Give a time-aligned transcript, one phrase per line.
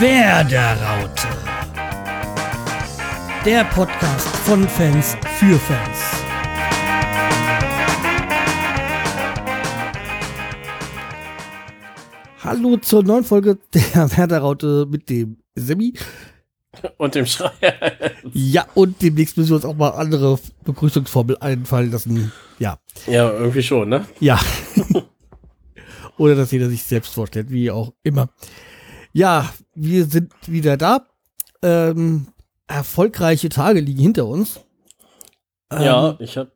[0.00, 1.28] Werderaute.
[3.44, 5.98] Der Podcast von Fans für Fans.
[12.42, 15.92] Hallo zur neuen Folge der Werderaute mit dem Semi.
[16.96, 17.52] Und dem Schreier.
[18.32, 22.32] Ja, und demnächst müssen wir uns auch mal andere Begrüßungsformel einfallen lassen.
[22.58, 22.78] Ja.
[23.06, 24.06] Ja, irgendwie schon, ne?
[24.18, 24.40] Ja.
[26.16, 28.30] Oder dass jeder sich selbst vorstellt, wie auch immer.
[29.12, 31.06] Ja, wir sind wieder da.
[31.62, 32.28] Ähm,
[32.66, 34.60] erfolgreiche Tage liegen hinter uns.
[35.70, 36.52] Ähm, ja, ich habe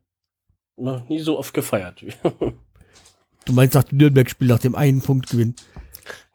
[0.77, 2.03] noch nie so oft gefeiert.
[3.47, 5.53] Du meinst nach dem Nürnberg-Spiel, nach dem einen Punktgewinn.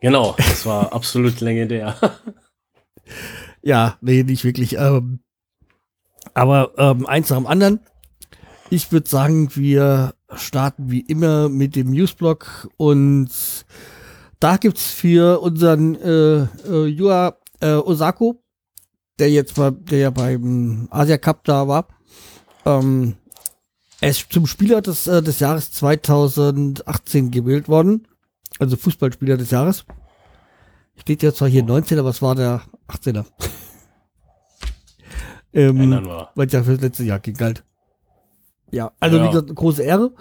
[0.01, 1.97] genau, das war absolut legendär.
[3.63, 4.77] Ja, nee, nicht wirklich.
[4.79, 5.21] Ähm,
[6.33, 7.81] aber ähm, eins nach dem anderen.
[8.71, 13.31] Ich würde sagen, wir starten wie immer mit dem Newsblog und
[14.41, 18.43] da gibt's für unseren äh, äh, Yua äh, Osako,
[19.19, 21.89] der jetzt bei, der ja beim Asia Cup da war,
[22.65, 23.17] ähm,
[24.01, 28.09] er ist zum Spieler des, äh, des Jahres 2018 gewählt worden.
[28.59, 29.85] Also Fußballspieler des Jahres.
[30.97, 33.25] Steht ja zwar hier 19, aber es war der 18er.
[35.53, 35.91] ähm,
[36.35, 37.65] weil es ja für das letzte Jahr ging halt.
[38.71, 39.25] Ja, also Ja.
[39.25, 40.13] wie gesagt, eine große Ehre.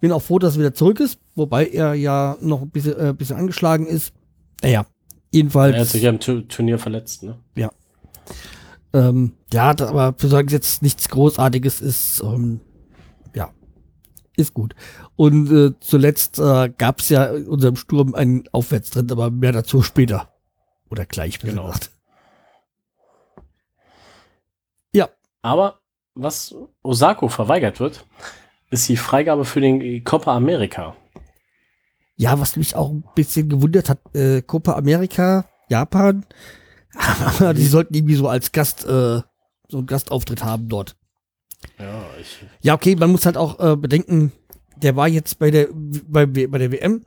[0.00, 3.14] Bin auch froh, dass er wieder zurück ist, wobei er ja noch ein bisschen, äh,
[3.14, 4.12] bisschen angeschlagen ist.
[4.62, 4.86] Naja,
[5.30, 5.74] jedenfalls.
[5.74, 7.38] Er hat sich ja im Tu- Turnier verletzt, ne?
[8.92, 12.60] Ähm, ja, da, aber für sagen jetzt nichts Großartiges ist, ähm,
[13.34, 13.50] ja,
[14.36, 14.74] ist gut.
[15.16, 19.82] Und äh, zuletzt äh, gab es ja in unserem Sturm einen Aufwärtstrend, aber mehr dazu
[19.82, 20.32] später.
[20.88, 21.66] Oder gleich, Genau.
[21.66, 21.90] gesagt.
[25.42, 25.78] Aber
[26.16, 28.04] was Osako verweigert wird,
[28.70, 30.96] ist die Freigabe für den Copa America.
[32.16, 36.24] Ja, was mich auch ein bisschen gewundert hat, äh, Copa America, Japan,
[37.56, 39.20] die sollten irgendwie so als Gast, äh,
[39.68, 40.96] so einen Gastauftritt haben dort.
[41.78, 42.38] Ja, ich.
[42.62, 44.32] Ja, okay, man muss halt auch äh, bedenken,
[44.76, 47.04] der war jetzt bei der, bei, bei der WM,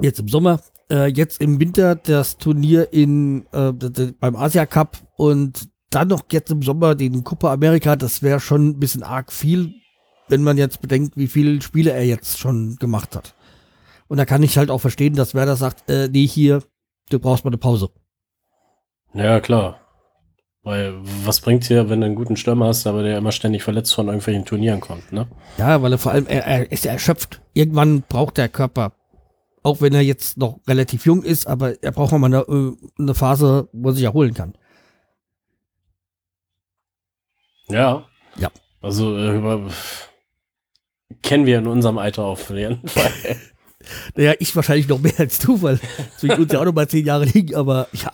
[0.00, 0.60] jetzt im Sommer,
[0.90, 6.50] äh, jetzt im Winter das Turnier in, äh, beim Asia Cup und dann noch jetzt
[6.50, 9.74] im Sommer den Copa America, das wäre schon ein bisschen arg viel,
[10.28, 13.34] wenn man jetzt bedenkt, wie viele Spiele er jetzt schon gemacht hat.
[14.08, 16.62] Und da kann ich halt auch verstehen, dass Werder sagt, äh, nee, hier,
[17.10, 17.90] du brauchst mal eine Pause.
[19.14, 19.80] Ja, klar.
[20.64, 20.94] Weil,
[21.24, 24.06] was bringt dir, wenn du einen guten Stürmer hast, aber der immer ständig verletzt von
[24.06, 25.26] irgendwelchen Turnieren kommt, ne?
[25.58, 27.42] Ja, weil er vor allem, er, er ist ja erschöpft.
[27.52, 28.92] Irgendwann braucht der Körper,
[29.64, 32.76] auch wenn er jetzt noch relativ jung ist, aber er braucht auch mal eine, äh,
[32.96, 34.54] eine Phase, wo er sich erholen kann.
[37.68, 38.06] Ja.
[38.36, 38.50] Ja.
[38.80, 39.68] Also, äh, über,
[41.22, 43.10] kennen wir in unserem Alter auf jeden Fall.
[44.14, 45.80] Naja, ich wahrscheinlich noch mehr als du, weil
[46.16, 48.10] zwischen uns ja auch noch mal zehn Jahre liegen, aber ja.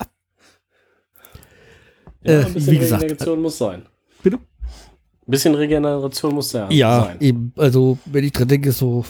[2.23, 3.85] Äh, ein bisschen wie gesagt, Regeneration muss sein.
[4.23, 4.37] Bitte?
[4.37, 7.17] Ein bisschen Regeneration muss ja, Ja, sein.
[7.19, 9.05] eben, also wenn ich dran denke, so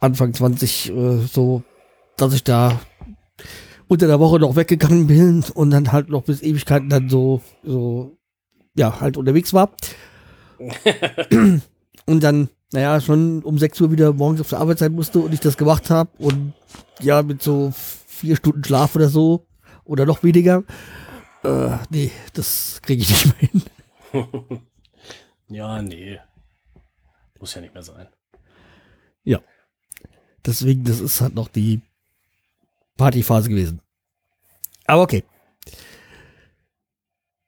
[0.00, 1.62] Anfang 20, äh, so,
[2.16, 2.80] dass ich da
[3.88, 8.18] unter der Woche noch weggegangen bin und dann halt noch bis Ewigkeiten dann so, so,
[8.76, 9.70] ja, halt unterwegs war.
[12.06, 15.32] und dann, naja, schon um 6 Uhr wieder morgens auf der Arbeit sein musste und
[15.32, 16.52] ich das gemacht habe und
[17.00, 19.46] ja, mit so vier Stunden Schlaf oder so
[19.84, 20.64] oder noch weniger.
[21.44, 23.62] Äh, nee, das kriege ich nicht mehr hin.
[25.48, 26.18] Ja, nee.
[27.38, 28.08] Muss ja nicht mehr sein.
[30.46, 31.82] Deswegen, das ist halt noch die
[32.96, 33.80] Partyphase gewesen.
[34.86, 35.24] Aber okay.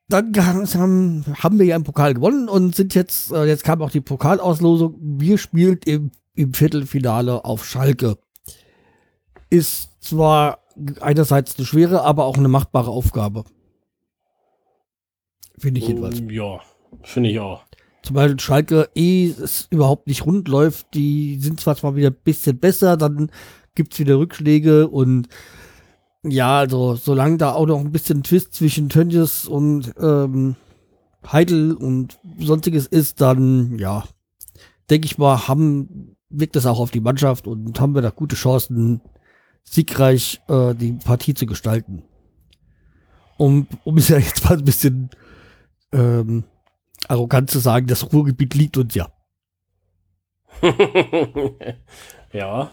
[0.08, 3.90] Dann haben, haben wir ja im Pokal gewonnen und sind jetzt, äh, jetzt kam auch
[3.90, 4.96] die Pokalauslosung.
[5.00, 8.16] Wir spielen im, im Viertelfinale auf Schalke.
[9.50, 10.60] Ist zwar
[11.00, 13.44] einerseits eine schwere, aber auch eine machbare Aufgabe.
[15.58, 16.20] Finde ich jedenfalls.
[16.22, 16.60] Mm, Ja,
[17.02, 17.64] finde ich auch.
[18.02, 20.94] Zumal Schalke eh es überhaupt nicht rund läuft.
[20.94, 23.30] Die sind zwar zwar wieder ein bisschen besser, dann
[23.74, 25.28] gibt's wieder Rückschläge und
[26.24, 30.56] ja, also solange da auch noch ein bisschen Twist zwischen Tönnies und ähm,
[31.30, 34.04] Heidel und sonstiges ist, dann ja,
[34.90, 38.36] denke ich mal, haben, wirkt das auch auf die Mannschaft und haben wir da gute
[38.36, 39.00] Chancen,
[39.62, 42.02] siegreich äh, die Partie zu gestalten.
[43.36, 45.10] Um, um es ja jetzt mal ein bisschen
[45.92, 46.44] ähm,
[47.06, 49.08] arrogant zu sagen, das Ruhrgebiet liegt uns ja.
[52.32, 52.72] ja,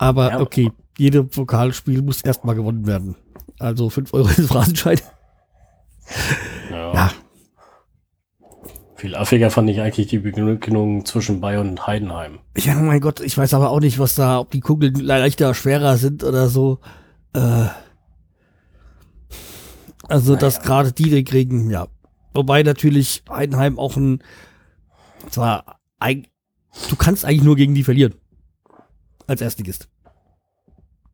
[0.00, 3.16] Aber okay, jedes Pokalspiel muss erstmal gewonnen werden.
[3.58, 5.00] Also 5 Euro ist Phrasenschein.
[6.70, 6.94] ja.
[6.94, 7.12] Ja.
[8.96, 12.40] Viel affiger fand ich eigentlich die Begegnung zwischen Bayern und Heidenheim.
[12.58, 15.96] Ja, mein Gott, ich weiß aber auch nicht, was da, ob die Kugeln leichter, schwerer
[15.96, 16.80] sind oder so.
[17.32, 17.68] Äh,
[20.10, 21.86] Also, dass gerade die den kriegen, ja.
[22.34, 24.22] Wobei natürlich Heidenheim auch ein,
[25.30, 26.26] zwar, ein,
[26.88, 28.14] du kannst eigentlich nur gegen die verlieren.
[29.26, 29.88] Als Erstligist.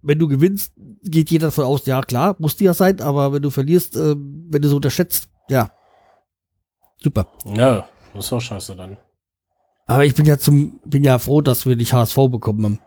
[0.07, 0.73] Wenn du gewinnst,
[1.03, 4.15] geht jeder davon aus, ja klar, muss die ja sein, aber wenn du verlierst, äh,
[4.17, 5.73] wenn du so unterschätzt, ja.
[7.03, 7.27] Super.
[7.45, 8.97] Ja, das ist auch scheiße dann.
[9.87, 12.79] Aber ich bin ja zum, bin ja froh, dass wir nicht HSV bekommen haben.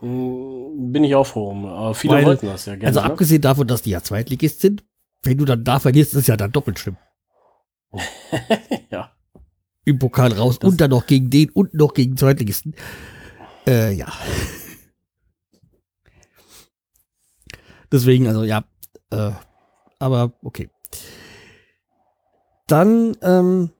[0.00, 1.52] Mm, Bin ich auch froh.
[1.66, 2.86] Aber viele Weil- wollten das ja gerne.
[2.88, 3.06] Also ne?
[3.06, 4.84] abgesehen davon, dass die ja Zweitligist sind,
[5.22, 6.96] wenn du dann da verlierst, ist ja dann doppelt schlimm.
[8.90, 9.12] ja.
[9.84, 12.74] Im Pokal raus Das- und dann noch gegen den und noch gegen Zweitligisten.
[13.66, 14.12] Äh, ja.
[17.92, 18.64] Deswegen, also ja.
[19.10, 19.32] Äh,
[19.98, 20.70] aber okay.
[22.66, 23.70] Dann, ähm,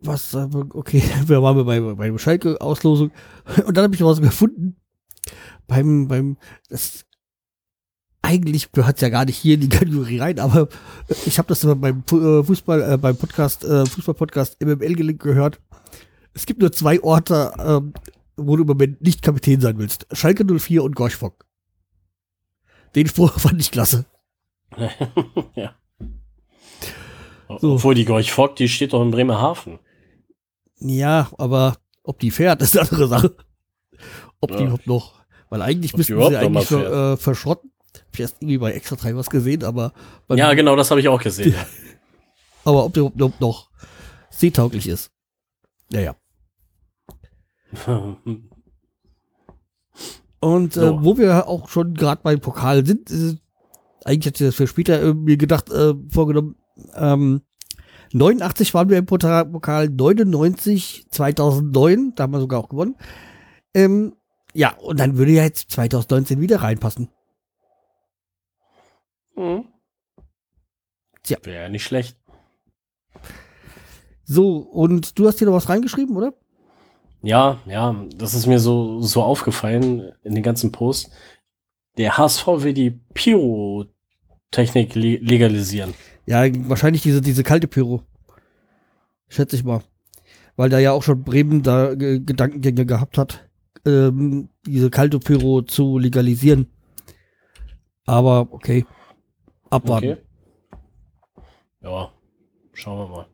[0.00, 3.10] was, äh, okay, wir waren bei, bei der Schalke-Auslosung
[3.66, 4.76] und dann habe ich was gefunden.
[5.66, 6.36] Beim, beim,
[6.68, 7.04] das,
[8.22, 10.68] eigentlich gehört es ja gar nicht hier in die Kategorie rein, aber
[11.26, 15.60] ich habe das beim äh, Fußball, äh, beim Podcast, äh, Fußball-Podcast MML gehört.
[16.34, 17.92] Es gibt nur zwei Orte, ähm,
[18.36, 20.06] wo du im Moment nicht Kapitän sein willst.
[20.12, 21.47] Schalke 04 und Gorschfock.
[22.98, 24.06] Den Spruch fand ich klasse.
[25.54, 25.74] ja.
[27.60, 27.74] So.
[27.74, 29.78] Obwohl die Gorch Fock, die steht doch in Bremerhaven.
[30.80, 33.36] Ja, aber ob die fährt, ist eine andere Sache.
[34.40, 34.62] Ob die Ja.
[34.64, 35.14] überhaupt noch,
[35.48, 37.70] weil eigentlich Ob die müssten sie eigentlich ver, äh, verschrotten.
[37.94, 39.92] Hab ich erst irgendwie bei Extra 3 was gesehen, aber,
[40.30, 41.54] Ja, genau, das habe ich auch gesehen.
[42.64, 43.70] aber ob der überhaupt noch
[44.30, 45.10] seetauglich ist.
[45.92, 46.16] Naja.
[50.40, 51.04] Und äh, So.
[51.04, 53.36] wo wir auch schon gerade beim Pokal sind, äh,
[54.04, 56.56] eigentlich hatte ich das für später äh, mir gedacht, äh, vorgenommen,
[56.94, 57.42] ähm,
[58.12, 62.96] 89 waren wir im Pokal, 99, 2009, da haben wir sogar auch gewonnen.
[63.74, 64.14] Ähm,
[64.54, 67.10] ja, und dann würde ja jetzt 2019 wieder reinpassen.
[69.36, 69.66] Mhm.
[71.22, 71.38] Tja.
[71.42, 72.16] Wäre ja nicht schlecht.
[74.24, 76.32] So, und du hast hier noch was reingeschrieben, oder?
[77.22, 81.10] Ja, ja, das ist mir so, so aufgefallen in den ganzen Posts.
[81.96, 85.94] Der HSV will die Pyrotechnik le legalisieren.
[86.26, 88.02] Ja, wahrscheinlich diese, diese kalte Pyro.
[89.28, 89.82] Schätze ich mal.
[90.56, 93.48] Weil da ja auch schon Bremen da äh, Gedankengänge gehabt hat,
[93.84, 96.70] ähm, diese kalte Pyro zu legalisieren.
[98.06, 98.86] Aber okay.
[99.70, 100.12] Abwarten.
[100.12, 100.22] Okay.
[101.82, 102.12] Ja,
[102.72, 103.26] schauen wir mal.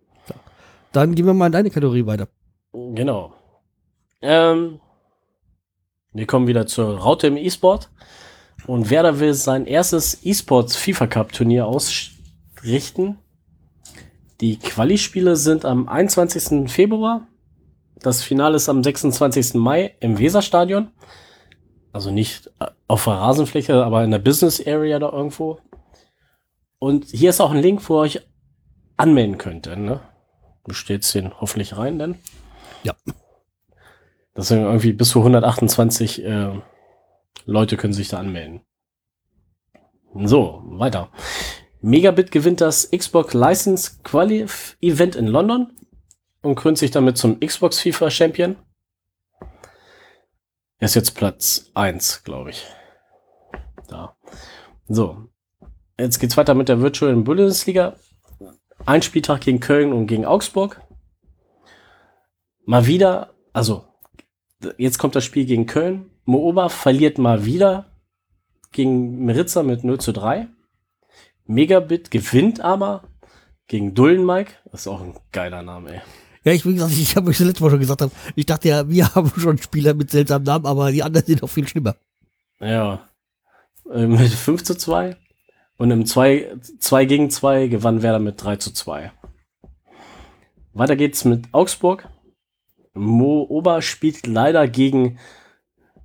[0.93, 2.29] Dann gehen wir mal in deine Kategorie weiter.
[2.73, 3.35] Genau.
[4.25, 4.81] Ähm,
[6.15, 7.91] wir kommen wieder zur Raute im E-Sport.
[8.67, 13.19] Und Werder will sein erstes E-Sports FIFA Cup Turnier ausrichten.
[14.41, 16.71] Die Quali-Spiele sind am 21.
[16.71, 17.27] Februar.
[17.97, 19.55] Das Finale ist am 26.
[19.55, 20.91] Mai im Weserstadion.
[21.93, 22.51] Also nicht
[22.89, 25.59] auf der Rasenfläche, aber in der Business Area da irgendwo.
[26.79, 28.21] Und hier ist auch ein Link, wo ihr euch
[28.97, 29.67] anmelden könnt.
[29.67, 30.01] Ne?
[30.67, 32.17] Du stellst den hoffentlich rein, denn.
[32.83, 32.95] Ja.
[34.35, 36.61] Das sind irgendwie bis zu 128 äh,
[37.47, 38.63] Leute können sich da anmelden.
[40.15, 41.11] So, weiter.
[41.81, 44.47] Megabit gewinnt das Xbox License Quali
[44.81, 45.73] Event in London
[46.43, 48.57] und krönt sich damit zum Xbox FIFA Champion.
[50.79, 52.67] Er ist jetzt Platz 1, glaube ich.
[53.89, 54.17] Da.
[54.89, 55.29] So.
[55.99, 57.97] Jetzt geht's weiter mit der Virtual Bundesliga.
[58.85, 60.81] Ein Spieltag gegen Köln und gegen Augsburg.
[62.65, 63.87] Mal wieder, also
[64.79, 66.11] jetzt kommt das Spiel gegen Köln.
[66.25, 67.87] Mooba verliert mal wieder
[68.73, 70.49] gegen Meritza mit 0 zu 3.
[71.47, 73.05] Megabit gewinnt aber
[73.69, 74.53] gegen Dullenmike.
[74.71, 76.01] Das ist auch ein geiler Name, ey.
[76.45, 78.05] Ja, ich, wie gesagt, ich habe euch das letzte Mal schon gesagt,
[78.35, 81.49] ich dachte ja, wir haben schon Spieler mit seltsamen Namen, aber die anderen sind noch
[81.49, 81.97] viel schlimmer.
[82.61, 83.09] Ja.
[83.85, 85.17] Mit 5 zu 2.
[85.77, 89.13] Und im 2, 2 gegen 2 gewann Werder mit 3 zu 2.
[90.73, 92.09] Weiter geht's mit Augsburg.
[92.95, 95.19] Mo Ober spielt leider gegen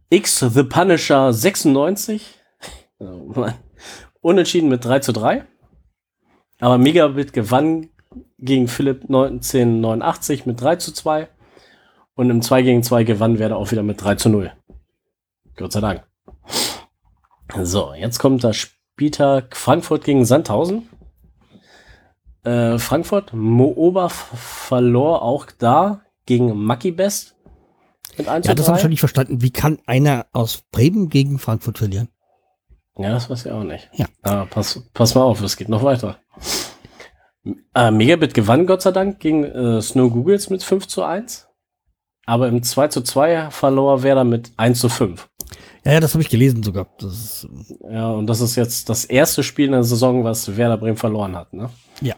[0.09, 2.39] X The Punisher 96.
[2.99, 3.53] Oh Mann.
[4.21, 5.45] Unentschieden mit 3 zu 3.
[6.59, 7.89] Aber Megabit gewann
[8.37, 11.29] gegen Philipp 1989 mit 3 zu 2.
[12.15, 14.51] Und im 2 gegen 2 gewann Werder auch wieder mit 3 zu 0.
[15.55, 16.03] Gott sei Dank.
[17.61, 20.89] So, jetzt kommt das Spieltag Frankfurt gegen Sandhausen.
[22.43, 27.35] Äh, Frankfurt, Mooba f- verlor auch da gegen Mucky Best.
[28.15, 28.81] Mit 1 Ja, das habe ich 3.
[28.83, 29.41] schon nicht verstanden.
[29.41, 32.09] Wie kann einer aus Bremen gegen Frankfurt verlieren?
[32.97, 33.89] Ja, das weiß ich auch nicht.
[33.93, 34.05] Ja.
[34.21, 36.19] Aber pass, pass mal auf, es geht noch weiter.
[37.73, 41.47] Äh, Megabit gewann Gott sei Dank gegen äh, Snow Googles mit 5 zu 1.
[42.25, 45.27] Aber im 2 zu 2 verlor Werder mit 1 zu 5.
[45.83, 46.87] Ja, ja, das habe ich gelesen sogar.
[47.01, 47.47] Ist,
[47.89, 51.35] Ja, und das ist jetzt das erste Spiel in der Saison, was Werder Bremen verloren
[51.35, 51.71] hat, ne?
[52.01, 52.15] ja.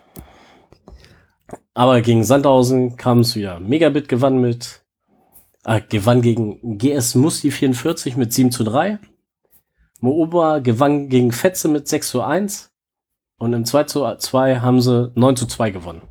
[1.73, 3.59] Aber gegen Sandhausen kam es wieder.
[3.59, 4.83] Megabit gewann mit,
[5.63, 8.99] äh, gewann gegen GS Musti 44 mit 7 zu 3.
[9.99, 12.71] Mooba gewann gegen Fetze mit 6 zu 1.
[13.37, 16.01] Und im 2 zu 2 haben sie 9 zu 2 gewonnen.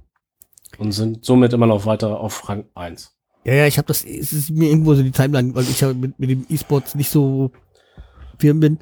[0.78, 3.14] Und sind somit immer noch weiter auf Rang 1.
[3.44, 5.92] Ja, ja, ich habe das, es ist mir irgendwo so die Timeline, weil ich ja
[5.92, 7.50] mit, mit dem E-Sports nicht so
[8.38, 8.78] firm bin.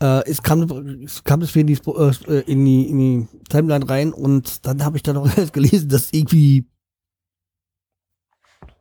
[0.00, 0.62] Äh, es kam,
[1.04, 4.96] es kam das in die, äh, in die, in die Timeline rein und dann habe
[4.96, 6.66] ich da noch gelesen, dass irgendwie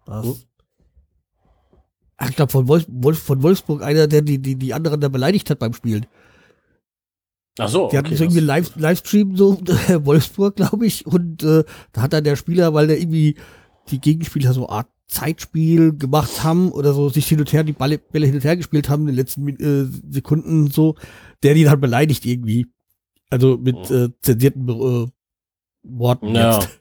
[0.06, 0.48] was?
[2.18, 5.10] Ach, ich glaube von, Wolf, Wolf, von Wolfsburg einer, der die, die, die anderen da
[5.10, 6.08] beleidigt hat beim Spielen.
[7.60, 9.60] Ach so, Die hatten okay, so irgendwie Live, Livestream, so
[10.06, 11.06] Wolfsburg, glaube ich.
[11.06, 13.36] Und äh, da hat dann der Spieler, weil der irgendwie
[13.90, 17.98] die Gegenspieler so Art Zeitspiel gemacht haben oder so sich hin und her, die Balle,
[17.98, 20.96] Bälle hin und her gespielt haben in den letzten äh, Sekunden und so,
[21.44, 22.68] der die dann beleidigt irgendwie.
[23.30, 25.08] Also mit äh, zensierten äh,
[25.84, 26.56] Worten Ja.
[26.60, 26.70] jetzt.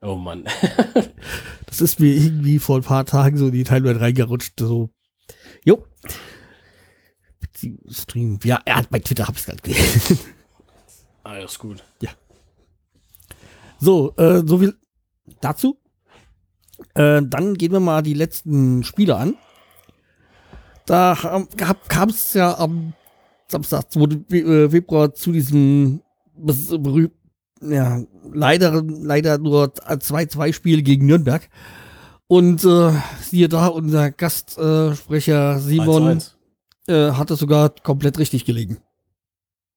[0.00, 0.44] Oh Mann.
[1.66, 4.60] Das ist mir irgendwie vor ein paar Tagen so in die Timeline reingerutscht.
[4.60, 4.90] So,
[5.64, 5.84] jo.
[7.88, 8.38] Stream.
[8.44, 10.18] Ja, er hat bei Twitter, hab ich's gerade gelesen.
[11.24, 11.82] Alles gut.
[13.80, 14.76] So, äh, so viel
[15.40, 15.78] dazu.
[16.94, 19.36] Äh, dann gehen wir mal die letzten Spiele an.
[20.86, 21.16] Da
[21.88, 22.92] kam es ja am
[23.48, 24.24] Samstag, 2.
[24.28, 26.02] Fe- äh, Februar zu diesem
[26.36, 27.16] berühmten,
[27.62, 28.02] ja,
[28.32, 31.48] leider, leider nur 2-2-Spiel gegen Nürnberg.
[32.26, 32.90] Und äh,
[33.20, 36.32] siehe da, unser Gastsprecher Sprecher Simon 1-1.
[36.88, 38.78] äh, hat es sogar komplett richtig gelegen.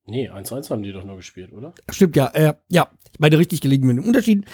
[0.06, 1.74] Nee, 1-1 haben die doch nur gespielt, oder?
[1.90, 4.46] Stimmt, ja, äh, ja, ich meine richtig gelegen mit dem Unterschied.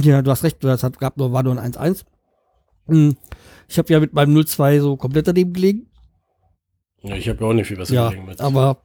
[0.00, 2.04] Ja, du hast recht, das hat, gab nur, war nur ein 1-1.
[2.86, 3.16] Hm,
[3.68, 5.86] Ich habe ja mit meinem 0-2 so komplett daneben gelegen.
[7.02, 8.40] Ja, ich habe ja auch nicht viel besser Ja, gelegen mit.
[8.40, 8.82] aber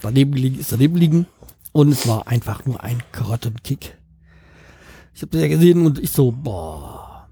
[0.00, 1.26] daneben gelegen ist daneben liegen.
[1.72, 3.98] Und es war einfach nur ein Grottenkick.
[5.14, 7.28] Ich habe das ja gesehen und ich so, boah.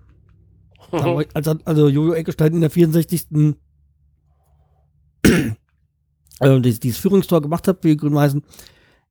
[0.92, 3.26] Ich- Also, also Jojo Eckestein in der 64.
[6.40, 8.42] äh, dieses, dieses Führungstor gemacht hat für die Grün-Weißen.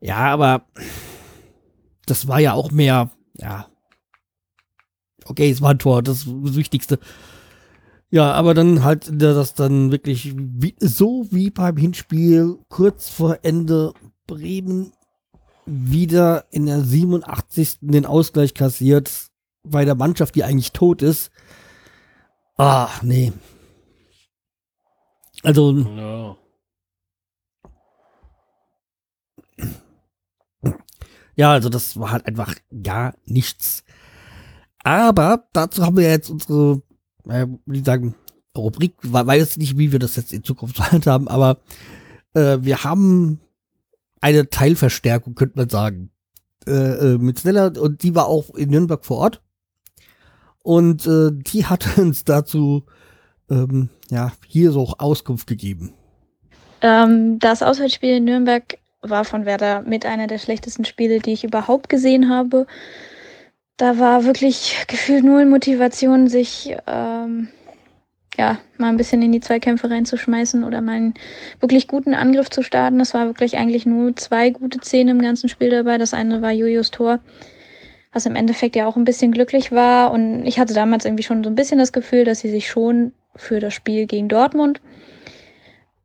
[0.02, 0.66] Ja, aber
[2.06, 3.68] das war ja auch mehr, ja.
[5.26, 7.00] Okay, es war ein Tor, das das Wichtigste.
[8.12, 13.94] Ja, aber dann halt das dann wirklich wie, so wie beim Hinspiel kurz vor Ende
[14.28, 14.94] Bremen
[15.66, 17.80] wieder in der 87.
[17.82, 19.12] den Ausgleich kassiert
[19.64, 21.32] bei der Mannschaft, die eigentlich tot ist.
[22.58, 23.34] Ah, nee.
[25.44, 26.38] Also, ja.
[31.36, 33.84] ja, also das war halt einfach gar nichts.
[34.86, 36.82] Aber dazu haben wir jetzt unsere,
[37.28, 38.14] äh, wie sagen,
[38.56, 41.58] Rubrik, we- weiß nicht, wie wir das jetzt in Zukunft haben, aber
[42.36, 43.42] äh, wir haben
[44.22, 46.12] eine Teilverstärkung, könnte man sagen,
[46.68, 49.42] äh, äh, mit Snella und die war auch in Nürnberg vor Ort.
[50.64, 52.86] Und äh, die hat uns dazu
[53.50, 55.94] ähm, ja hier so Auskunft gegeben.
[56.82, 61.44] Ähm, das Auswärtsspiel in Nürnberg war von Werder mit einer der schlechtesten Spiele, die ich
[61.44, 62.68] überhaupt gesehen habe.
[63.78, 67.50] Da war wirklich gefühlt null Motivation, sich ähm,
[68.38, 71.14] ja mal ein bisschen in die Zweikämpfe reinzuschmeißen oder mal einen
[71.60, 73.00] wirklich guten Angriff zu starten.
[73.00, 75.98] Das war wirklich eigentlich nur zwei gute Szenen im ganzen Spiel dabei.
[75.98, 77.20] Das eine war Jojos Tor,
[78.14, 80.12] was im Endeffekt ja auch ein bisschen glücklich war.
[80.12, 83.12] Und ich hatte damals irgendwie schon so ein bisschen das Gefühl, dass sie sich schon
[83.36, 84.80] für das Spiel gegen Dortmund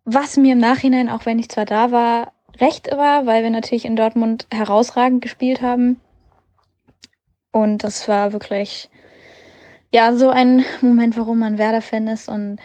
[0.04, 3.84] was mir im Nachhinein, auch wenn ich zwar da war, recht war, weil wir natürlich
[3.84, 6.00] in Dortmund herausragend gespielt haben.
[7.52, 8.88] Und das war wirklich,
[9.92, 12.28] ja, so ein Moment, warum man Werder-Fan ist.
[12.28, 12.58] Und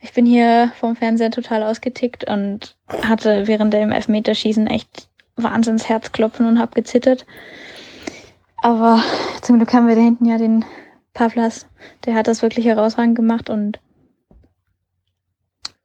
[0.00, 6.46] ich bin hier vom Fernseher total ausgetickt und hatte während dem Elfmeterschießen echt wahnsinns Herzklopfen
[6.46, 7.26] und hab gezittert.
[8.62, 9.02] Aber
[9.42, 10.64] zum Glück haben wir da hinten ja den
[11.14, 11.66] Pavlas,
[12.04, 13.80] der hat das wirklich herausragend gemacht und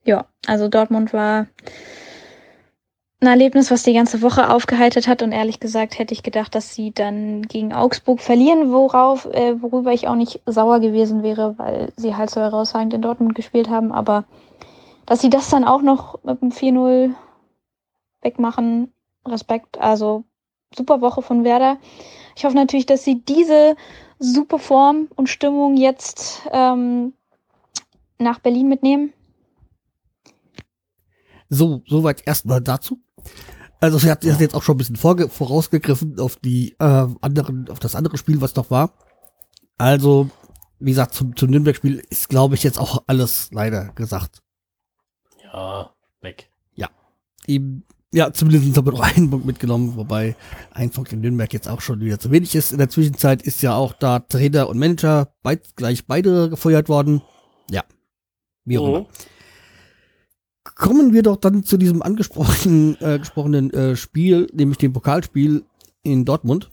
[0.03, 1.47] ja, also Dortmund war
[3.23, 6.75] ein Erlebnis, was die ganze Woche aufgeheitert hat und ehrlich gesagt hätte ich gedacht, dass
[6.75, 11.93] sie dann gegen Augsburg verlieren, worauf, äh, worüber ich auch nicht sauer gewesen wäre, weil
[11.95, 14.25] sie halt so herausragend in Dortmund gespielt haben, aber
[15.05, 17.13] dass sie das dann auch noch mit dem 4-0
[18.21, 18.91] wegmachen,
[19.25, 20.25] Respekt, also
[20.75, 21.77] super Woche von Werder.
[22.35, 23.75] Ich hoffe natürlich, dass sie diese
[24.19, 27.13] super Form und Stimmung jetzt ähm,
[28.17, 29.13] nach Berlin mitnehmen.
[31.49, 32.99] So, soweit erstmal dazu.
[33.79, 37.79] Also sie hat, hat jetzt auch schon ein bisschen vorausgegriffen auf die äh, anderen, auf
[37.79, 38.93] das andere Spiel, was noch war.
[39.77, 40.29] Also
[40.79, 44.41] wie gesagt, zum, zum Nürnberg-Spiel ist, glaube ich, jetzt auch alles leider gesagt.
[45.53, 46.49] Ja, weg.
[47.47, 50.35] Eben, ja, zumindest haben wir noch einen Punkt mitgenommen, wobei
[50.71, 52.71] ein Punkt in Nürnberg jetzt auch schon wieder zu wenig ist.
[52.71, 57.21] In der Zwischenzeit ist ja auch da Trainer und Manager beid, gleich beide gefeuert worden.
[57.71, 57.83] Ja,
[58.65, 59.05] wie auch immer.
[60.63, 65.65] Kommen wir doch dann zu diesem angesprochenen äh, gesprochenen äh, Spiel, nämlich dem Pokalspiel
[66.03, 66.71] in Dortmund.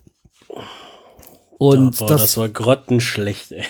[1.58, 3.64] Und Boah, das, das war grottenschlecht, ey.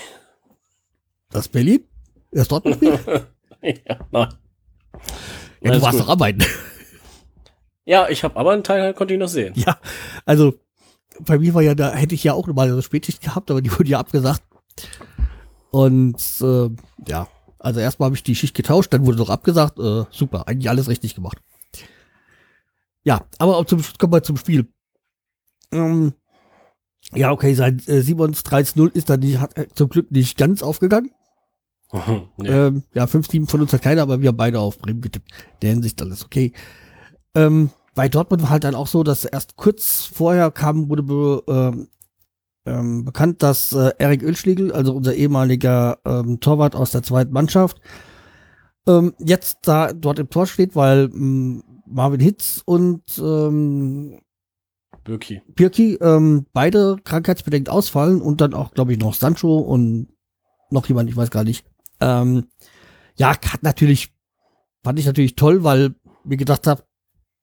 [1.31, 1.85] das Berlin?
[2.31, 2.99] Das Dortmund-Spiel?
[3.63, 4.29] ja, nein.
[5.61, 6.07] ja, du warst gut.
[6.07, 6.45] doch arbeiten.
[7.85, 9.55] Ja, ich habe aber einen Teil konnte ich noch sehen.
[9.57, 9.79] ja,
[10.25, 10.55] also
[11.19, 13.73] bei mir war ja, da hätte ich ja auch mal eine Spätschicht gehabt, aber die
[13.73, 14.43] wurde ja abgesagt.
[15.71, 16.69] Und äh,
[17.09, 17.29] ja,
[17.61, 19.79] also erstmal habe ich die Schicht getauscht, dann wurde doch abgesagt.
[19.79, 21.39] Äh, super, eigentlich alles richtig gemacht.
[23.03, 24.67] Ja, aber auch zum, kommen wir zum Spiel.
[25.73, 26.13] Ähm,
[27.15, 30.63] ja, okay, sein äh, Simons 13-0 ist dann nicht, hat, äh, zum Glück nicht ganz
[30.63, 31.11] aufgegangen.
[32.37, 32.49] nee.
[32.49, 35.31] Ähm, ja, fünf Team von uns hat keiner, aber wir haben beide auf Bremen getippt.
[35.63, 36.53] Der Hinsicht alles okay.
[37.35, 41.89] Ähm, bei Dortmund war halt dann auch so, dass erst kurz vorher kam, wurde ähm,
[42.67, 47.81] ähm, bekannt, dass äh, Erik Ölschlegel, also unser ehemaliger ähm, Torwart aus der zweiten Mannschaft,
[48.87, 54.21] ähm, jetzt da dort im Tor steht, weil ähm, Marvin Hitz und ähm,
[55.05, 55.43] Birki.
[55.55, 60.09] Pirki ähm, beide krankheitsbedingt ausfallen und dann auch, glaube ich, noch Sancho und
[60.71, 61.65] noch jemand, ich weiß gar nicht.
[62.01, 62.49] Ähm,
[63.17, 64.13] ja, hat natürlich,
[64.85, 66.85] fand ich natürlich toll, weil mir gedacht habe,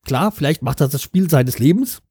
[0.06, 2.02] klar, vielleicht macht das das Spiel seines Lebens,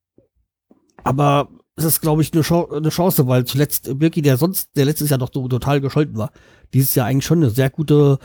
[1.05, 4.87] aber es ist, glaube ich, eine, Chance, eine Chance, weil zuletzt Birki, der sonst, der
[4.87, 6.33] letztes Jahr doch so total gescholten war,
[6.73, 8.19] dieses Jahr eigentlich schon eine sehr gute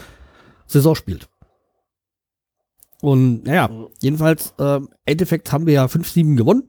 [0.67, 1.27] Saison spielt.
[3.01, 3.69] Und naja,
[4.01, 6.63] jedenfalls, im Endeffekt haben wir ja 5-7 gewonnen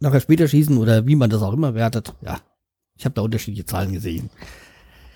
[0.00, 2.14] nachher später schießen oder wie man das auch immer wertet.
[2.20, 2.40] Ja,
[2.96, 4.30] ich habe da unterschiedliche Zahlen gesehen.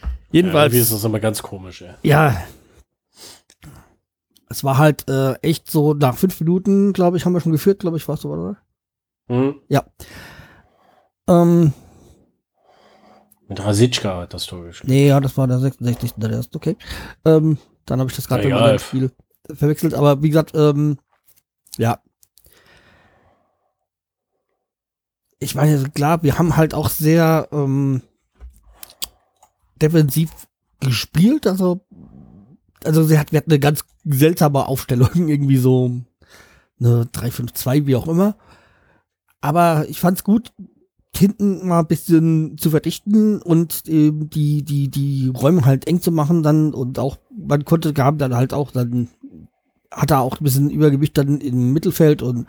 [0.03, 1.95] Ja, Jedenfalls, irgendwie ist das immer ganz komisch, ey.
[2.03, 2.41] ja,
[4.49, 7.81] es war halt äh, echt so, nach fünf Minuten, glaube ich, haben wir schon geführt,
[7.81, 8.57] glaube ich, war es so, oder?
[9.29, 9.61] Mhm.
[11.31, 11.73] Ähm,
[13.49, 14.93] Mit Rasitschka hat das Tor geschrieben.
[14.93, 16.15] nee, ja, das war der 66.
[16.17, 16.77] Der erste, okay.
[17.25, 19.13] Ähm, dann habe ich das gerade meinem Spiel
[19.53, 20.99] verwechselt, aber wie gesagt, ähm,
[21.79, 22.01] ja.
[25.39, 28.03] Ich meine, klar, wir haben halt auch sehr ähm,
[29.81, 30.31] defensiv
[30.81, 31.87] gespielt, also
[32.85, 36.01] also sie hat, wir hatten eine ganz seltsame Aufstellung, irgendwie so
[36.81, 38.37] eine 3-5-2, wie auch immer.
[39.41, 40.53] Aber ich fand's gut,
[41.17, 46.13] hinten mal ein bisschen zu verdichten und ähm, die, die, die Räume halt eng zu
[46.13, 49.09] machen dann und auch, man konnte, gab dann halt auch dann,
[49.91, 52.47] hat er auch ein bisschen Übergewicht dann im Mittelfeld und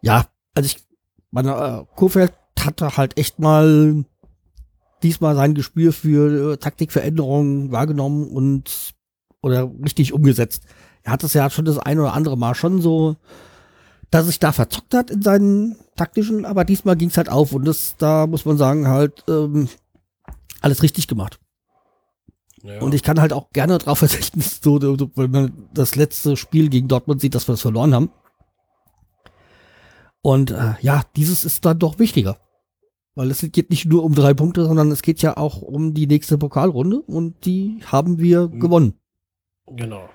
[0.00, 0.24] ja,
[0.54, 0.82] also ich,
[1.30, 4.04] meine, äh, Kurfeld hatte halt echt mal
[5.02, 8.94] diesmal sein Gespür für äh, Taktikveränderungen wahrgenommen und
[9.42, 10.64] oder richtig umgesetzt.
[11.02, 13.16] Er hat es ja schon das ein oder andere Mal schon so,
[14.12, 17.64] dass sich da verzockt hat in seinen taktischen, aber diesmal ging es halt auf und
[17.64, 19.68] das, da muss man sagen, halt ähm,
[20.60, 21.40] alles richtig gemacht.
[22.62, 22.80] Ja.
[22.80, 26.68] Und ich kann halt auch gerne drauf verzichten, so, so, wenn man das letzte Spiel
[26.68, 28.10] gegen Dortmund sieht, dass wir das verloren haben.
[30.20, 32.38] Und äh, ja, dieses ist dann doch wichtiger.
[33.14, 36.06] Weil es geht nicht nur um drei Punkte, sondern es geht ja auch um die
[36.06, 38.60] nächste Pokalrunde und die haben wir Mhm.
[38.60, 38.94] gewonnen.
[39.66, 40.08] Genau.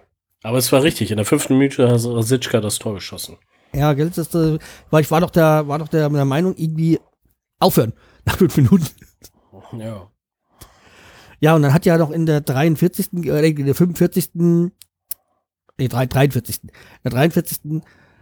[0.43, 1.12] Aber es war richtig.
[1.12, 3.38] In der fünften Minute hat Rasitschka das Tor geschossen.
[3.77, 4.57] Ja, gell, das, äh,
[4.89, 6.99] weil ich war doch der, war doch der, der Meinung, irgendwie
[7.59, 7.93] aufhören
[8.25, 8.87] nach fünf Minuten.
[9.77, 10.09] Ja.
[11.39, 14.71] Ja, und dann hat ja noch in der 43., äh, in der 45., nee,
[15.87, 16.71] drei- 43., in
[17.03, 17.81] der 43.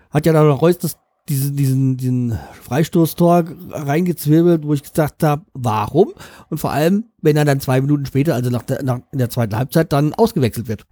[0.09, 0.97] hat ja dann noch Reus das,
[1.29, 6.13] diesen, diesen, diesen Freistoßtor reingezwirbelt, wo ich gesagt habe, warum?
[6.49, 9.29] Und vor allem, wenn er dann zwei Minuten später, also nach der, nach, in der
[9.29, 10.85] zweiten Halbzeit, dann ausgewechselt wird.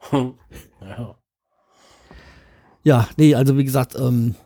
[0.12, 1.16] ja.
[2.86, 4.36] Ja, nee, also wie gesagt, ähm,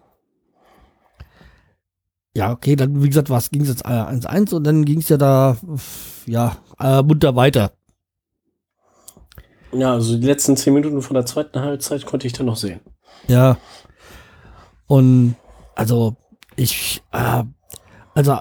[2.34, 5.10] ja, okay, dann, wie gesagt, was ging es jetzt äh, 1-1 und dann ging es
[5.10, 5.58] ja da,
[6.24, 7.72] ja, äh, munter weiter.
[9.72, 12.80] Ja, also die letzten zehn Minuten von der zweiten Halbzeit konnte ich dann noch sehen.
[13.28, 13.58] Ja.
[14.86, 15.36] Und
[15.76, 16.16] also
[16.56, 17.44] ich, äh,
[18.14, 18.38] also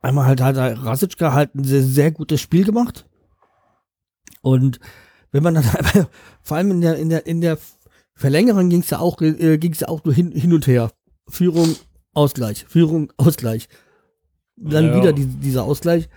[0.00, 3.06] einmal halt hat Rasitschka halt ein sehr, sehr gutes Spiel gemacht.
[4.42, 4.80] Und
[5.36, 5.64] wenn man dann
[6.42, 7.58] vor allem in der, in der, in der
[8.14, 10.90] Verlängerung ging es ja auch, äh, ging es ja auch nur hin, hin und her.
[11.28, 11.74] Führung,
[12.14, 13.68] Ausgleich, Führung, Ausgleich.
[14.56, 14.96] Dann Ja.
[14.96, 16.08] wieder die, dieser Ausgleich.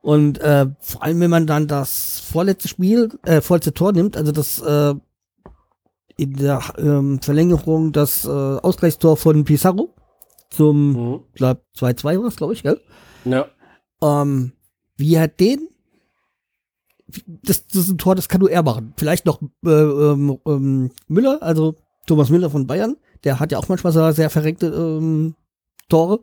[0.00, 4.32] Und äh, vor allem, wenn man dann das vorletzte Spiel, äh, vorletzte Tor nimmt, also
[4.32, 4.94] das äh,
[6.16, 9.94] in der ähm, Verlängerung das äh, Ausgleichstor von Pizarro
[10.50, 11.20] zum Mhm.
[11.34, 12.80] glaub, 2-2 war es, glaube ich, gell?
[13.24, 13.46] Ja.
[14.02, 14.52] Ähm,
[14.96, 15.68] wie er den,
[17.26, 18.92] das, das ist ein Tor, das kann nur er machen.
[18.96, 23.68] Vielleicht noch äh, ähm, ähm, Müller, also Thomas Müller von Bayern, der hat ja auch
[23.68, 25.34] manchmal so sehr verrenkte ähm,
[25.88, 26.20] Tore.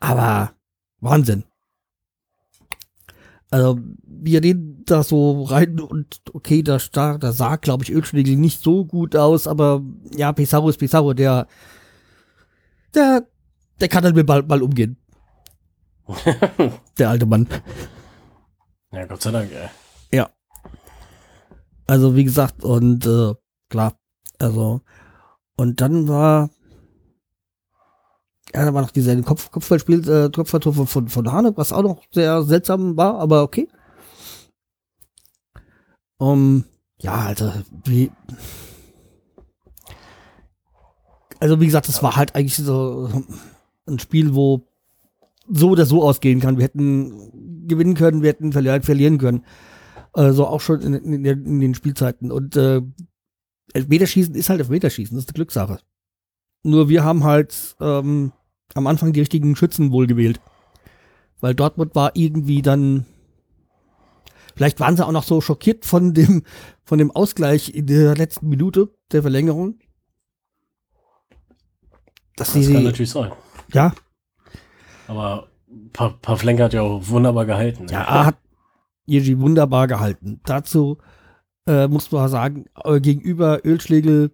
[0.00, 0.52] Aber
[1.00, 1.44] Wahnsinn.
[3.50, 7.92] Also, wie er den da so rein und okay, da, da, da sah, glaube ich,
[7.92, 9.82] Ölschlägel nicht so gut aus, aber
[10.16, 11.46] ja, Pizarro ist Pizarro, der,
[12.94, 13.28] der,
[13.80, 14.96] der kann halt mit Ball, Ball umgehen.
[16.98, 17.46] der alte Mann.
[18.92, 19.68] Ja, Gott sei Dank, ey.
[21.86, 23.34] Also, wie gesagt, und äh,
[23.68, 23.98] klar,
[24.38, 24.80] also,
[25.56, 26.50] und dann war,
[28.54, 31.82] ja, da war noch dieser Kopf, Kopfballspiel, äh, Kopfballtor von, von, von Hane, was auch
[31.82, 33.68] noch sehr seltsam war, aber okay.
[36.16, 36.64] Um,
[36.98, 38.10] ja, Alter, wie.
[41.40, 43.10] Also, wie gesagt, das war halt eigentlich so
[43.86, 44.66] ein Spiel, wo
[45.48, 46.56] so oder so ausgehen kann.
[46.56, 49.44] Wir hätten gewinnen können, wir hätten verlieren können.
[50.14, 52.30] Also auch schon in, in, in den Spielzeiten.
[52.30, 52.80] Und äh,
[53.72, 55.80] Elfmeterschießen ist halt Elfmeterschießen, das ist eine Glückssache.
[56.62, 58.32] Nur wir haben halt ähm,
[58.74, 60.40] am Anfang die richtigen Schützen wohl gewählt.
[61.40, 63.06] Weil Dortmund war irgendwie dann.
[64.54, 66.44] Vielleicht waren sie auch noch so schockiert von dem,
[66.84, 69.80] von dem Ausgleich in der letzten Minute der Verlängerung.
[72.36, 73.32] Dass das sie, kann natürlich sein.
[73.72, 73.92] Ja.
[75.08, 75.48] Aber
[75.92, 77.86] pa Pavlenka hat ja auch wunderbar gehalten.
[77.86, 77.92] Ne?
[77.92, 78.36] Ja, hat
[79.06, 80.40] Jeji wunderbar gehalten.
[80.44, 80.98] Dazu
[81.66, 84.30] äh, muss man sagen, äh, gegenüber Ölschlegel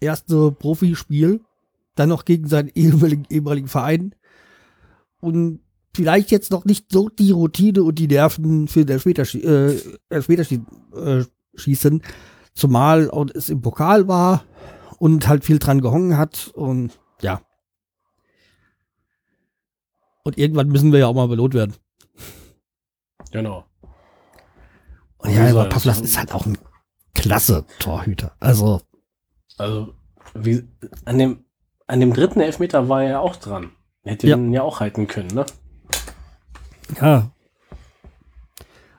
[0.00, 1.40] erste Profispiel
[1.94, 4.14] dann noch gegen seinen ehemaligen, ehemaligen Verein
[5.20, 5.60] und
[5.94, 9.76] vielleicht jetzt noch nicht so die Routine und die Nerven für den Elfmeterschießen, äh,
[10.08, 12.02] Elfmeterschießen äh, schießen,
[12.54, 14.44] zumal es im Pokal war
[14.98, 17.42] und halt viel dran gehongen hat und ja.
[20.22, 21.74] Und irgendwann müssen wir ja auch mal belohnt werden.
[23.32, 23.64] Genau.
[25.22, 26.58] Und ja, aber Pavlas ist halt auch ein
[27.14, 28.32] klasse Torhüter.
[28.40, 28.80] Also.
[29.58, 29.94] Also,
[30.34, 30.66] wie,
[31.04, 31.44] an dem,
[31.86, 33.72] an dem dritten Elfmeter war er ja auch dran.
[34.02, 34.36] Hätte ja.
[34.36, 35.44] ihn ja auch halten können, ne?
[37.00, 37.30] Ja.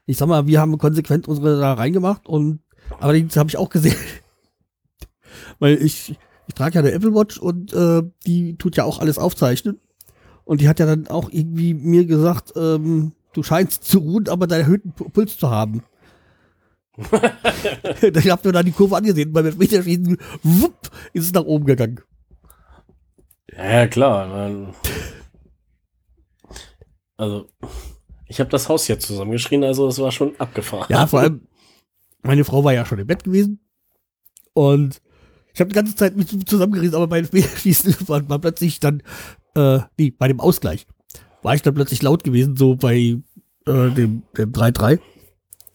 [0.06, 2.60] Ich sag mal, wir haben konsequent unsere da reingemacht und
[3.00, 3.96] allerdings habe ich auch gesehen,
[5.60, 6.16] weil ich,
[6.48, 9.80] ich trage ja eine Apple Watch und äh, die tut ja auch alles aufzeichnen.
[10.44, 14.48] Und die hat ja dann auch irgendwie mir gesagt, ähm, du scheinst zu ruhen, aber
[14.48, 15.84] deinen erhöhten Puls zu haben.
[18.02, 22.02] ich habe mir dann die Kurve angesehen, beim Elfmeterschießen, wupp, ist es nach oben gegangen.
[23.56, 24.74] Ja, klar.
[27.18, 27.50] Also,
[28.28, 30.88] ich habe das Haus jetzt zusammengeschrien, also es war schon abgefahren.
[30.90, 31.48] Ja, vor allem,
[32.24, 33.60] meine Frau war ja schon im Bett gewesen
[34.54, 35.02] und
[35.54, 39.04] ich habe die ganze Zeit mich zusammengerissen, aber beim Schießen war, war plötzlich dann,
[39.56, 40.88] äh, nee, bei dem Ausgleich
[41.44, 43.18] war ich dann plötzlich laut gewesen, so bei
[43.66, 45.00] äh, dem 3-3.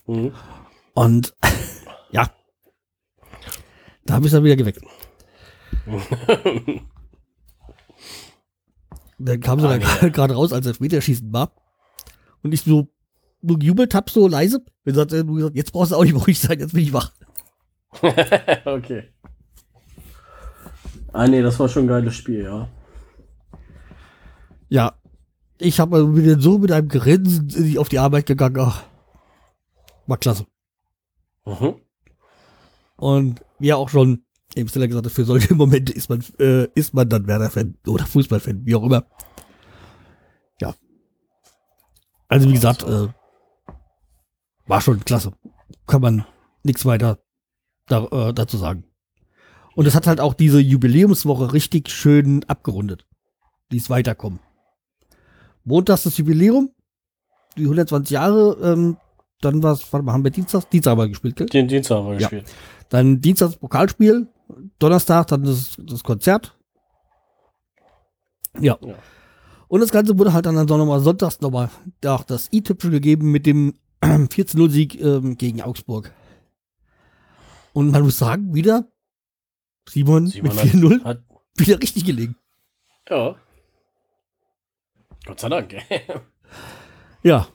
[0.07, 0.33] Mhm.
[0.97, 1.35] Und
[2.11, 2.31] ja,
[4.07, 4.81] da habe ich dann wieder geweckt.
[9.19, 9.79] Dann kam sie ah,
[10.09, 11.53] gerade raus, als das Meterschießen war.
[12.43, 12.89] Und ich so,
[13.43, 14.59] so gejubelt hab, so leise.
[14.59, 15.13] Und gesagt,
[15.55, 17.13] jetzt brauchst du auch nicht ruhig sein, jetzt bin ich wach.
[18.65, 19.13] okay.
[21.13, 22.69] Ah, nee, das war schon ein geiles Spiel, ja.
[24.71, 24.95] Ja.
[25.59, 28.61] Ich habe wieder so mit einem Grinsen auf die Arbeit gegangen.
[28.61, 28.83] Ach,
[30.07, 30.47] war klasse.
[31.47, 31.81] Mhm.
[32.97, 36.95] Und wir auch schon eben Stella gesagt hat, für solche Momente ist man, äh, ist
[36.95, 39.07] man dann Werder-Fan oder Fußball-Fan, wie auch immer.
[40.61, 40.75] Ja.
[42.29, 43.09] Also wie gesagt, äh,
[44.67, 45.33] war schon klasse.
[45.87, 46.27] Kann man
[46.63, 47.19] nichts weiter
[47.87, 48.85] da, äh, dazu sagen.
[49.75, 53.07] Und es hat halt auch diese Jubiläumswoche richtig schön abgerundet.
[53.71, 54.41] Die ist weiterkommen.
[55.65, 56.71] Montags das Jubiläum,
[57.57, 58.97] die 120 Jahre, ähm,
[59.41, 60.69] dann was, warte mal, haben wir Dienstag?
[60.71, 61.47] Dienstag haben wir gespielt, gell?
[61.47, 62.29] Den Dienstag haben wir ja.
[62.29, 62.55] gespielt.
[62.89, 64.29] Dann Dienstag das Pokalspiel,
[64.79, 66.57] Donnerstag dann das, das Konzert.
[68.59, 68.79] Ja.
[68.81, 68.95] ja.
[69.69, 71.71] Und das Ganze wurde halt dann, dann nochmal sonntags nochmal
[72.01, 76.13] das i-Tüpfel gegeben mit dem 14-0-Sieg ähm, gegen Augsburg.
[77.73, 78.89] Und man muss sagen, wieder
[79.89, 81.19] Simon, Simon mit 4-0
[81.57, 82.37] wieder richtig gelegen.
[83.09, 83.37] Ja.
[85.27, 85.75] Gott sei Dank.
[87.23, 87.49] ja.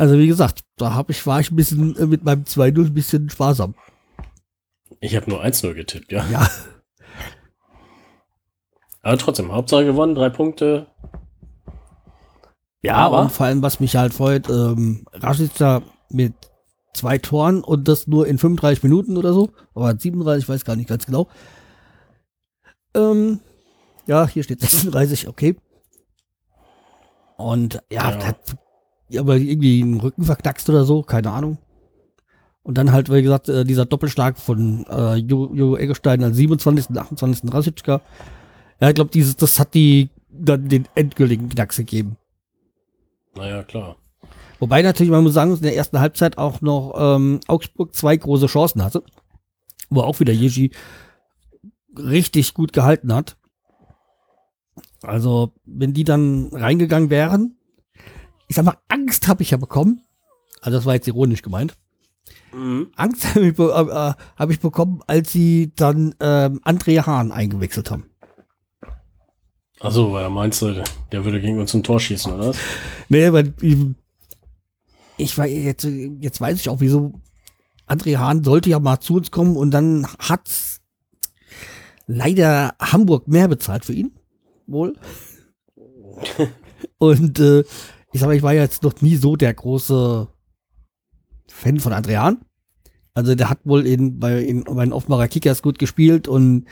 [0.00, 2.94] Also wie gesagt, da hab ich, war ich ein bisschen äh, mit meinem 2-0 ein
[2.94, 3.74] bisschen sparsam.
[4.98, 6.24] Ich habe nur 1-0 getippt, ja.
[6.30, 6.48] Ja.
[9.02, 10.86] Aber trotzdem, Hauptsache gewonnen, drei Punkte.
[12.82, 16.32] Ja, aber und vor allem, was mich halt freut, ähm, Rashica mit
[16.94, 19.50] zwei Toren und das nur in 35 Minuten oder so.
[19.74, 21.28] Aber 37, ich weiß gar nicht ganz genau.
[22.94, 23.40] Ähm,
[24.06, 25.56] ja, hier steht 36, okay.
[27.36, 28.34] Und ja, ja.
[29.16, 31.58] Aber irgendwie einen Rücken verknackst oder so, keine Ahnung.
[32.62, 36.90] Und dann halt, wie gesagt, äh, dieser Doppelschlag von äh, Jo, jo Eggestein als 27.
[36.90, 37.52] und 28.
[37.52, 38.00] Rasitschka.
[38.80, 42.16] Ja, ich glaube, dieses, das hat die dann den endgültigen Knacks gegeben.
[43.34, 43.96] Naja, klar.
[44.58, 48.46] Wobei natürlich, man muss sagen, in der ersten Halbzeit auch noch ähm, Augsburg zwei große
[48.46, 49.02] Chancen hatte,
[49.88, 50.70] wo auch wieder Jeji
[51.96, 53.36] richtig gut gehalten hat.
[55.02, 57.56] Also, wenn die dann reingegangen wären,
[58.50, 60.02] ich sag mal, Angst habe ich ja bekommen.
[60.60, 61.76] Also, das war jetzt ironisch gemeint.
[62.52, 62.88] Mhm.
[62.96, 67.92] Angst habe ich, be äh, hab ich bekommen, als sie dann ähm, André Hahn eingewechselt
[67.92, 68.10] haben.
[69.78, 70.82] Achso, weil er meinst du,
[71.12, 72.52] der würde gegen uns ein Tor schießen, oder?
[73.08, 73.76] Nee, weil ich,
[75.16, 77.12] ich war jetzt, jetzt weiß ich auch, wieso
[77.86, 80.50] André Hahn sollte ja mal zu uns kommen und dann hat
[82.08, 84.10] leider Hamburg mehr bezahlt für ihn.
[84.66, 84.98] Wohl.
[86.98, 87.62] und äh,
[88.12, 90.28] ich sag mal, ich war jetzt noch nie so der große
[91.48, 92.38] Fan von André Hahn.
[93.14, 96.66] Also der hat wohl in, bei, in, bei den Offenbarer Kickers gut gespielt und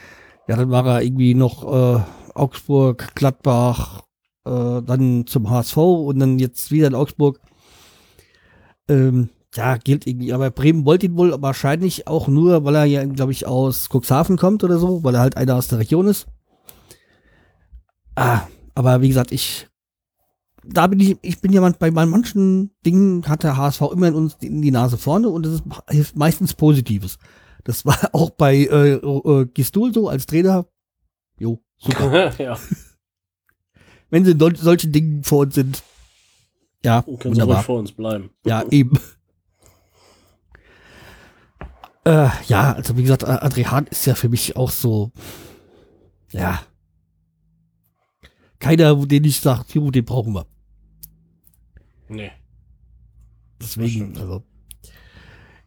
[0.46, 2.01] ja, dann war er irgendwie noch äh,
[2.35, 4.03] Augsburg, Gladbach,
[4.44, 7.40] äh, dann zum HSV und dann jetzt wieder in Augsburg.
[8.88, 10.33] Ähm, ja, gilt irgendwie.
[10.33, 14.37] Aber Bremen wollte ihn wohl wahrscheinlich auch nur, weil er ja, glaube ich, aus Cuxhaven
[14.37, 16.27] kommt oder so, weil er halt einer aus der Region ist.
[18.14, 18.42] Ah,
[18.74, 19.68] aber wie gesagt, ich,
[20.71, 24.37] da bin ich, ich bin jemand, bei manchen Dingen hat der HSV immer in uns
[24.41, 27.19] in die Nase vorne und das ist hilft meistens Positives.
[27.65, 30.67] Das war auch bei äh, äh, Gistul so als Trainer.
[31.39, 32.33] Jo, super.
[32.39, 32.59] ja,
[34.11, 35.83] Wenn sie in sol- solchen Dingen vor uns sind.
[36.85, 37.57] Ja, können sie wunderbar.
[37.57, 38.31] ruhig vor uns bleiben.
[38.45, 38.99] Ja, eben.
[42.05, 45.11] Äh, ja, also wie gesagt, André Hahn ist ja für mich auch so,
[46.33, 46.63] ja,
[48.59, 50.47] keiner, den ich sage, den brauchen wir.
[52.09, 52.33] Nee.
[53.61, 54.44] Deswegen, also.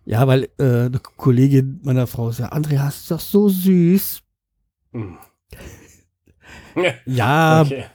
[0.06, 4.22] Ja, weil äh, eine Kollegin meiner Frau ist ja, André, hast du doch so süß.
[4.94, 5.18] Hm.
[7.06, 7.86] Ja, okay.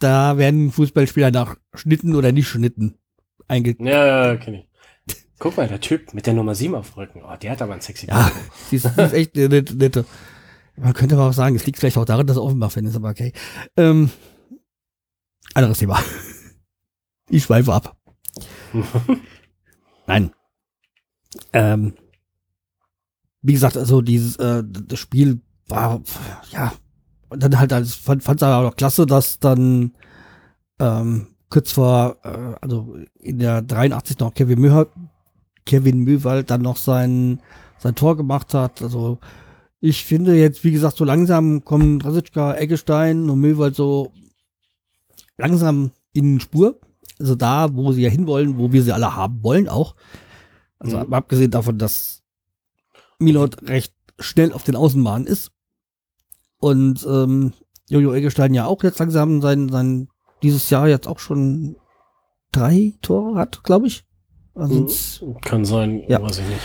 [0.00, 2.94] da werden Fußballspieler nach Schnitten oder nicht Schnitten
[3.46, 3.76] einge...
[3.78, 4.68] Ja, ja, kenn ich.
[5.38, 7.22] Guck mal, der Typ mit der Nummer 7 auf dem Rücken.
[7.24, 8.30] Oh, der hat aber ein sexy Ja,
[8.68, 10.04] sie ist, ist echt nette, nette.
[10.76, 13.10] Man könnte aber auch sagen, es liegt vielleicht auch daran, dass er Offenbach-Fan ist, aber
[13.10, 13.32] okay.
[13.76, 14.10] Ähm,
[15.54, 16.00] anderes Thema.
[17.28, 17.96] Ich schweife ab.
[20.06, 20.32] Nein.
[21.52, 21.94] Ähm,
[23.42, 26.02] wie gesagt, also dieses äh, das Spiel war
[26.50, 26.72] ja
[27.28, 29.92] und dann halt als fand fand aber auch klasse, dass dann
[30.78, 34.88] ähm, kurz vor äh, also in der 83 noch Kevin Möhr
[35.66, 37.40] Kevin Möwald dann noch sein
[37.78, 38.82] sein Tor gemacht hat.
[38.82, 39.18] Also
[39.80, 44.12] ich finde jetzt, wie gesagt, so langsam kommen Rasitschka, Eggestein und Möwald so
[45.36, 46.80] langsam in Spur.
[47.18, 49.94] Also da, wo sie ja hinwollen, wo wir sie alle haben wollen auch.
[50.78, 51.12] Also Mhm.
[51.14, 52.22] abgesehen davon, dass
[53.18, 55.50] Milot recht schnell auf den Außenbahnen ist.
[56.58, 57.52] Und ähm,
[57.88, 60.08] Jojo Eggestein ja auch jetzt langsam sein, sein
[60.42, 61.76] dieses Jahr jetzt auch schon
[62.52, 64.04] drei Tore hat, glaube ich.
[64.54, 66.20] Also es- Kann sein, Ja.
[66.22, 66.60] weiß ich nicht.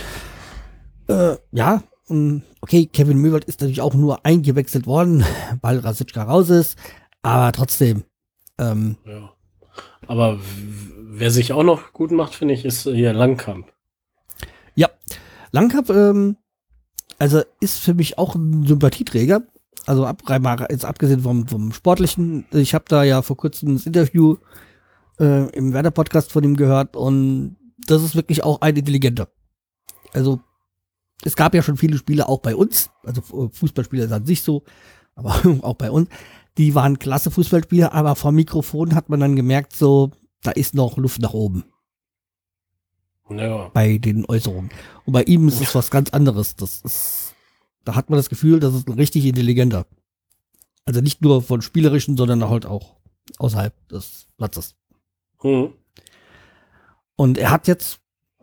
[1.07, 5.23] äh, ja, ähm, okay, Kevin Möwald ist natürlich auch nur eingewechselt worden,
[5.61, 6.77] weil Rasitschka raus ist,
[7.21, 8.03] aber trotzdem,
[8.57, 9.32] ähm, Ja.
[10.07, 10.39] Aber
[11.15, 13.71] wer sich auch noch gut macht, finde ich, ist hier Langkamp.
[14.75, 14.89] ja,
[15.51, 16.37] Langkamp, ähm,
[17.19, 19.43] also ist für mich auch ein Sympathieträger,
[19.85, 20.21] also ab,
[20.69, 24.37] jetzt abgesehen vom, vom Sportlichen, ich habe da ja vor kurzem das Interview
[25.19, 29.27] äh, im Werder-Podcast von ihm gehört und das ist wirklich auch ein Intelligenter.
[30.13, 30.39] Also
[31.23, 34.41] es gab ja schon viele Spiele auch bei uns, also Fu- Fußballspieler ist an sich
[34.41, 34.63] so,
[35.15, 36.09] aber auch bei uns,
[36.57, 40.11] die waren klasse Fußballspieler, aber vom Mikrofon hat man dann gemerkt, so,
[40.41, 41.63] da ist noch Luft nach oben
[43.29, 43.69] Ja.
[43.69, 44.69] bei den Äußerungen.
[45.05, 46.55] Und bei ihm ist es was ganz anderes.
[46.55, 47.33] Das ist,
[47.85, 49.85] da hat man das Gefühl, das ist ein richtig intelligenter.
[50.85, 52.97] Also nicht nur von spielerischen, sondern halt auch
[53.39, 54.75] außerhalb des Platzes.
[55.39, 55.73] Hm.
[57.15, 57.99] Und er hat jetzt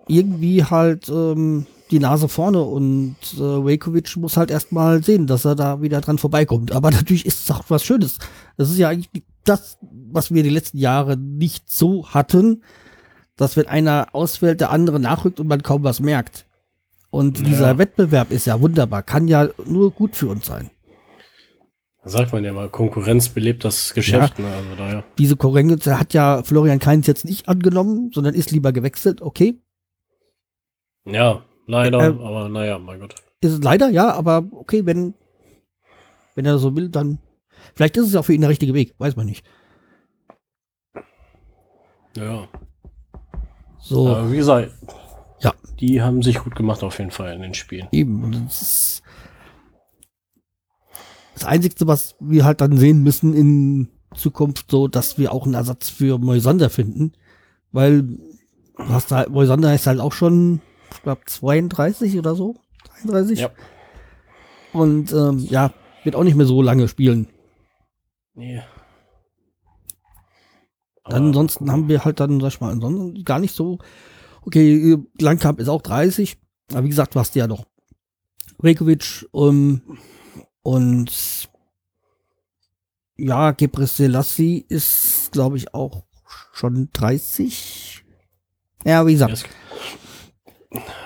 [0.08, 5.54] irgendwie halt ähm, die Nase vorne und äh, Vejkovic muss halt erstmal sehen, dass er
[5.56, 6.72] da wieder dran vorbeikommt.
[6.72, 8.18] Aber natürlich ist es auch was Schönes.
[8.56, 9.78] Das ist ja eigentlich das,
[10.12, 12.62] was wir die letzten Jahre nicht so hatten,
[13.36, 16.46] dass wenn einer ausfällt, der andere nachrückt und man kaum was merkt.
[17.10, 17.44] Und Ja.
[17.44, 20.70] dieser Wettbewerb ist ja wunderbar, kann ja nur gut für uns sein.
[22.04, 24.38] Sagt man ja mal, Konkurrenz belebt das Geschäft.
[24.38, 24.46] Ne?
[24.46, 25.04] Also daher.
[25.18, 29.20] Diese Konkurrenz hat ja Florian Kainz jetzt nicht angenommen, sondern ist lieber gewechselt.
[29.20, 29.60] Okay,
[31.04, 33.14] Ja, leider, Ähm, aber naja, mein Gott.
[33.40, 35.14] Ist es leider, ja, aber okay, wenn,
[36.34, 37.18] wenn er so will, dann.
[37.74, 39.44] Vielleicht ist es ja auch für ihn der richtige Weg, weiß man nicht.
[42.16, 42.48] Ja.
[43.78, 44.08] So.
[44.08, 44.72] Aber wie gesagt,
[45.40, 45.54] Ja.
[45.78, 47.88] die haben sich gut gemacht auf jeden Fall in den Spielen.
[47.92, 48.32] Eben.
[48.46, 49.02] Das
[51.34, 55.54] das Einzige, was wir halt dann sehen müssen in Zukunft, so, dass wir auch einen
[55.54, 57.12] Ersatz für Moisander finden.
[57.72, 58.18] Weil du
[58.88, 60.60] hast halt, Moisander ist halt auch schon,
[60.92, 62.56] ich glaube, 32 oder so.
[63.02, 63.40] 33.
[63.40, 63.50] Ja.
[64.72, 65.72] Und ähm, ja,
[66.04, 67.28] wird auch nicht mehr so lange spielen.
[68.34, 68.62] Nee.
[71.04, 73.78] Dann ansonsten haben wir halt dann, sag ich mal, ansonsten gar nicht so.
[74.42, 76.38] Okay, Langkamp ist auch 30.
[76.72, 77.66] Aber wie gesagt, du hast ja noch
[78.62, 79.98] Rekovic um,
[80.62, 81.48] und
[83.16, 83.54] ja,
[83.86, 86.04] Selassie ist, glaube ich, auch
[86.52, 88.04] schon 30.
[88.84, 89.44] Ja, wie gesagt, Es-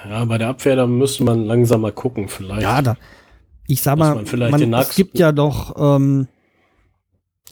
[0.09, 2.63] Ja, bei der Abwehr, da müsste man langsam mal gucken, vielleicht.
[2.63, 2.97] ja, da,
[3.67, 6.29] ich sag mal, man vielleicht man, den es gibt ja noch ähm,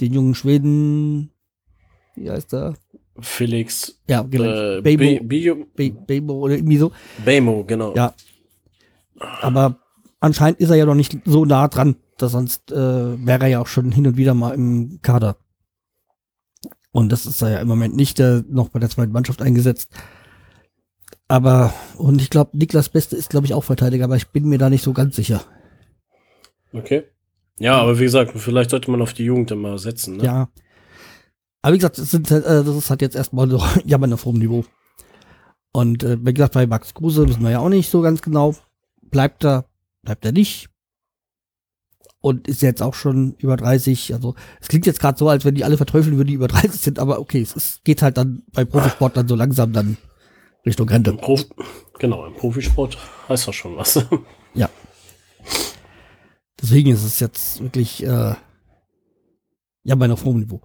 [0.00, 1.30] den jungen Schweden,
[2.14, 2.74] wie heißt der?
[3.18, 4.44] Felix Ja, genau.
[4.78, 6.92] äh, Bebo, Be- Be Bebo oder irgendwie so.
[7.24, 7.94] Bemo, genau.
[7.94, 8.14] Ja.
[9.40, 9.76] Aber
[10.20, 12.76] anscheinend ist er ja noch nicht so nah dran, dass sonst äh,
[13.26, 15.36] wäre er ja auch schon hin und wieder mal im Kader.
[16.90, 19.90] Und das ist er ja im Moment nicht, der noch bei der zweiten Mannschaft eingesetzt.
[21.28, 24.58] Aber, und ich glaube, Niklas Beste ist, glaube ich, auch Verteidiger, aber ich bin mir
[24.58, 25.42] da nicht so ganz sicher.
[26.72, 27.04] Okay.
[27.58, 30.16] Ja, aber wie gesagt, vielleicht sollte man auf die Jugend immer setzen.
[30.16, 30.24] Ne?
[30.24, 30.48] Ja.
[31.62, 34.24] Aber wie gesagt, das, sind, halt, äh, das ist halt jetzt erstmal so jammern auf
[34.24, 34.64] hohem Niveau.
[35.72, 38.54] Und äh, wie gesagt, bei Max Kruse wissen wir ja auch nicht so ganz genau.
[39.00, 39.66] Bleibt er,
[40.02, 40.68] bleibt er nicht.
[42.20, 44.14] Und ist jetzt auch schon über 30.
[44.14, 46.80] Also es klingt jetzt gerade so, als wenn die alle verteufeln würden, die über 30
[46.80, 49.96] sind, aber okay, es ist, geht halt dann bei Profisport dann so langsam dann
[50.64, 51.10] Richtung Rente.
[51.10, 51.44] Im Prof
[51.98, 52.98] genau, im Profisport
[53.28, 54.04] heißt das schon was.
[54.54, 54.68] Ja.
[56.60, 58.34] Deswegen ist es jetzt wirklich äh,
[59.84, 60.60] ja bei auf hohem Niveau.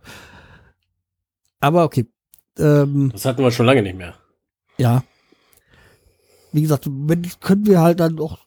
[1.61, 2.05] Aber okay.
[2.57, 4.15] Ähm, Das hatten wir schon lange nicht mehr.
[4.77, 5.03] Ja.
[6.51, 8.45] Wie gesagt, wenn, können wir halt dann noch.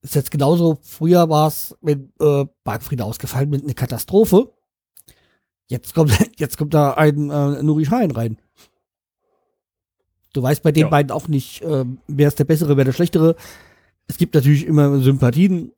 [0.00, 4.52] Ist jetzt genauso, früher war es mit äh, Bargfriede ausgefallen mit einer Katastrophe.
[5.66, 8.38] Jetzt kommt, jetzt kommt da ein äh, Nuri Schein rein.
[10.34, 10.88] Du weißt bei den Ja.
[10.88, 13.36] beiden auch nicht, äh, wer ist der Bessere, wer der Schlechtere.
[14.06, 15.72] Es gibt natürlich immer Sympathien.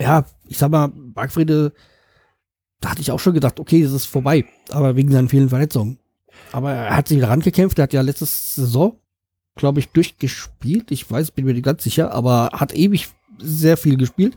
[0.00, 1.72] Ja, ich sag mal, Bargfriede,
[2.80, 4.44] da hatte ich auch schon gedacht, okay, es ist vorbei.
[4.70, 5.98] Aber wegen seinen vielen Verletzungen.
[6.52, 7.78] Aber er hat sich wieder rangekämpft.
[7.78, 8.98] Er hat ja letzte Saison,
[9.56, 10.90] glaube ich, durchgespielt.
[10.90, 14.36] Ich weiß, bin mir nicht ganz sicher, aber hat ewig sehr viel gespielt.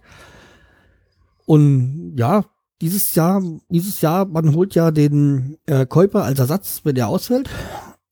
[1.45, 2.45] Und ja,
[2.81, 7.49] dieses Jahr, dieses Jahr, man holt ja den äh, Käuper als Ersatz, wenn er ausfällt.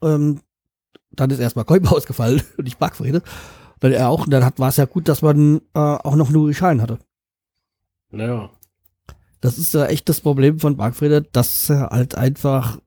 [0.02, 0.42] Ähm,
[1.20, 3.22] dann ist erstmal Käuper ausgefallen und ich Bargfrede.
[3.80, 6.54] Dann er auch, und dann war es ja gut, dass man äh, auch noch Nuri
[6.54, 7.00] Schein hatte.
[8.10, 8.50] Naja.
[9.42, 12.80] Das ist ja echt das Problem von Bargfrede, dass er halt einfach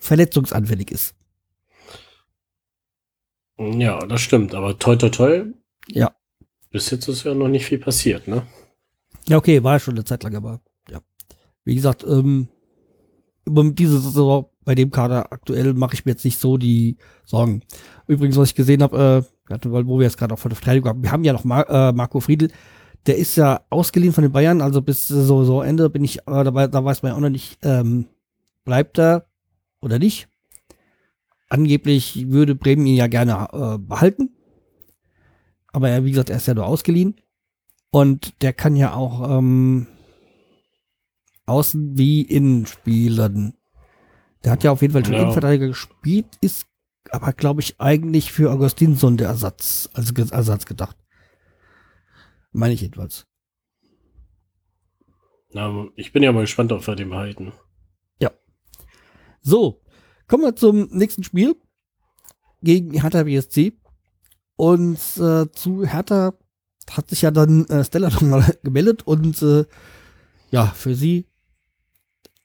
[0.00, 1.14] verletzungsanfällig ist.
[3.58, 4.54] Ja, das stimmt.
[4.54, 5.44] Aber toi toi toi.
[5.88, 6.14] Ja.
[6.70, 8.46] Bis jetzt ist ja noch nicht viel passiert, ne?
[9.26, 11.00] Ja, okay, war ja schon eine Zeit lang, aber ja.
[11.64, 12.48] Wie gesagt, ähm,
[13.46, 17.62] diese Saison bei dem Kader aktuell mache ich mir jetzt nicht so die Sorgen.
[18.06, 21.02] Übrigens, was ich gesehen habe, äh, wo wir jetzt gerade auch von der Verteidigung haben,
[21.02, 22.48] wir haben ja noch Mar äh, Marco Friedl,
[23.06, 26.44] der ist ja ausgeliehen von den Bayern, also bis so, so Ende bin ich, äh,
[26.44, 28.06] dabei, da weiß man ja auch noch nicht, ähm,
[28.64, 29.26] bleibt er
[29.80, 30.28] oder nicht.
[31.50, 34.30] Angeblich würde Bremen ihn ja gerne äh, behalten.
[35.68, 37.16] Aber er, wie gesagt, er ist ja nur ausgeliehen.
[37.90, 39.86] Und der kann ja auch ähm,
[41.46, 43.54] außen wie innen spielen.
[44.44, 45.22] Der hat ja auf jeden Fall schon Ja.
[45.22, 46.66] Innenverteidiger gespielt, ist
[47.10, 50.96] aber, glaube ich, eigentlich für Augustinsson der Ersatz, also Ersatz gedacht.
[52.52, 53.26] Meine ich jedenfalls.
[55.52, 57.52] Na, ich bin ja mal gespannt, ob wir den behalten.
[59.46, 59.82] So,
[60.26, 61.54] kommen wir zum nächsten Spiel
[62.62, 63.74] gegen Hertha BSC.
[64.56, 66.32] Und äh, zu Hertha
[66.90, 69.66] hat sich ja dann äh, Stella nochmal gemeldet und äh,
[70.50, 71.26] ja, für sie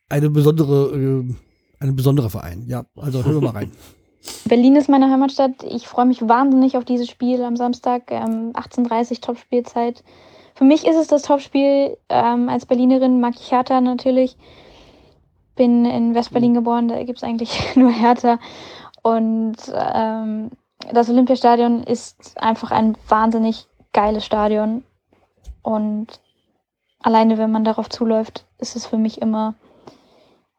[0.10, 1.36] eine besondere, äh,
[1.80, 2.66] ein besonderer Verein.
[2.68, 3.72] Ja, also hören wir mal rein.
[4.46, 5.64] Berlin ist meine Heimatstadt.
[5.64, 10.04] Ich freue mich wahnsinnig auf dieses Spiel am Samstag, ähm, 18.30 Topspielzeit.
[10.56, 11.98] Für mich ist es das Topspiel.
[12.10, 14.38] Ähm, als Berlinerin mag ich Hertha natürlich.
[15.56, 18.40] Bin in Westberlin geboren, da gibt es eigentlich nur Hertha.
[19.02, 20.52] Und ähm,
[20.92, 24.84] das Olympiastadion ist einfach ein wahnsinnig geiles Stadion.
[25.62, 26.20] Und
[27.02, 29.56] alleine, wenn man darauf zuläuft, ist es für mich immer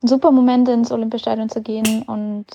[0.03, 2.03] super Moment, ins Olympiastadion zu gehen.
[2.03, 2.47] Und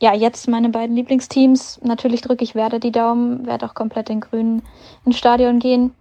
[0.00, 1.80] ja, jetzt meine beiden Lieblingsteams.
[1.82, 4.62] Natürlich drücke ich Werder die Daumen, werde auch komplett in Grün
[5.04, 5.94] ins Stadion gehen.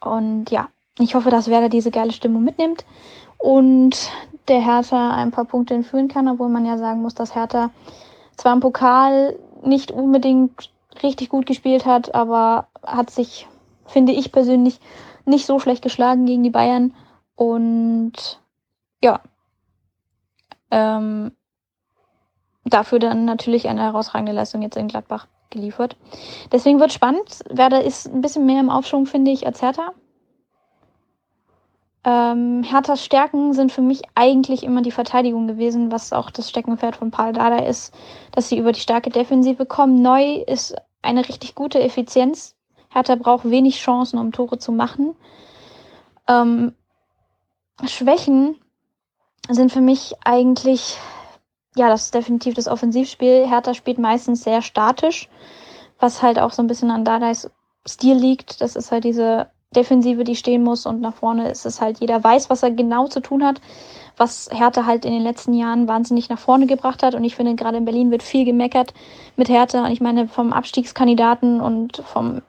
[0.00, 0.68] Und ja,
[0.98, 2.84] ich hoffe, dass Werder diese geile Stimmung mitnimmt
[3.38, 4.10] und
[4.48, 7.70] der Hertha ein paar Punkte entführen kann, obwohl man ja sagen muss, dass Hertha
[8.36, 10.70] zwar im Pokal nicht unbedingt
[11.02, 13.46] richtig gut gespielt hat, aber hat sich,
[13.86, 14.80] finde ich persönlich,
[15.24, 16.94] nicht so schlecht geschlagen gegen die Bayern.
[17.36, 18.40] Und
[19.02, 19.20] ja,
[20.72, 21.32] ähm,
[22.64, 25.96] dafür dann natürlich eine herausragende Leistung jetzt in Gladbach geliefert.
[26.50, 27.40] Deswegen wird spannend.
[27.50, 29.92] Werder ist ein bisschen mehr im Aufschwung, finde ich, als Hertha.
[32.04, 36.96] Ähm, Herthas Stärken sind für mich eigentlich immer die Verteidigung gewesen, was auch das Steckenpferd
[36.96, 37.94] von Paul Dada ist,
[38.32, 40.02] dass sie über die starke Defensive kommen.
[40.02, 42.56] Neu ist eine richtig gute Effizienz.
[42.88, 45.14] Hertha braucht wenig Chancen, um Tore zu machen.
[46.26, 46.74] Ähm,
[47.84, 48.56] Schwächen
[49.48, 50.98] sind für mich eigentlich,
[51.74, 53.48] ja, das ist definitiv das Offensivspiel.
[53.48, 55.28] Hertha spielt meistens sehr statisch,
[55.98, 57.50] was halt auch so ein bisschen an Dadais
[57.86, 58.60] Stil liegt.
[58.60, 62.22] Das ist halt diese Defensive, die stehen muss und nach vorne ist es halt, jeder
[62.22, 63.60] weiß, was er genau zu tun hat,
[64.16, 67.54] was Hertha halt in den letzten Jahren wahnsinnig nach vorne gebracht hat und ich finde,
[67.54, 68.92] gerade in Berlin wird viel gemeckert
[69.36, 72.42] mit Hertha und ich meine, vom Abstiegskandidaten und vom,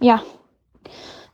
[0.00, 0.22] ja,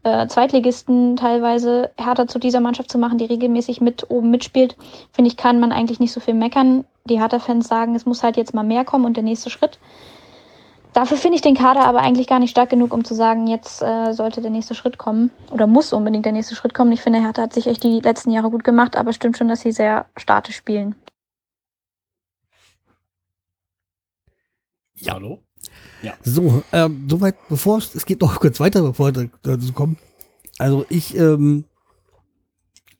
[0.02, 4.76] äh, Zweitligisten teilweise Hertha zu dieser Mannschaft zu machen, die regelmäßig mit oben mitspielt,
[5.12, 6.84] finde ich, kann man eigentlich nicht so viel meckern.
[7.04, 9.78] Die Hertha-Fans sagen, es muss halt jetzt mal mehr kommen und der nächste Schritt.
[10.92, 13.80] Dafür finde ich den Kader aber eigentlich gar nicht stark genug, um zu sagen, jetzt
[13.80, 16.90] äh, sollte der nächste Schritt kommen oder muss unbedingt der nächste Schritt kommen.
[16.92, 19.60] Ich finde, Hertha hat sich echt die letzten Jahre gut gemacht, aber stimmt schon, dass
[19.60, 20.96] sie sehr statisch spielen.
[24.94, 25.14] Ja.
[25.14, 25.40] Hallo?
[26.02, 26.14] Ja.
[26.22, 29.96] So, ähm, soweit, bevor es, es geht noch kurz weiter, bevor wir dazu kommen.
[30.58, 31.64] Also ich ähm,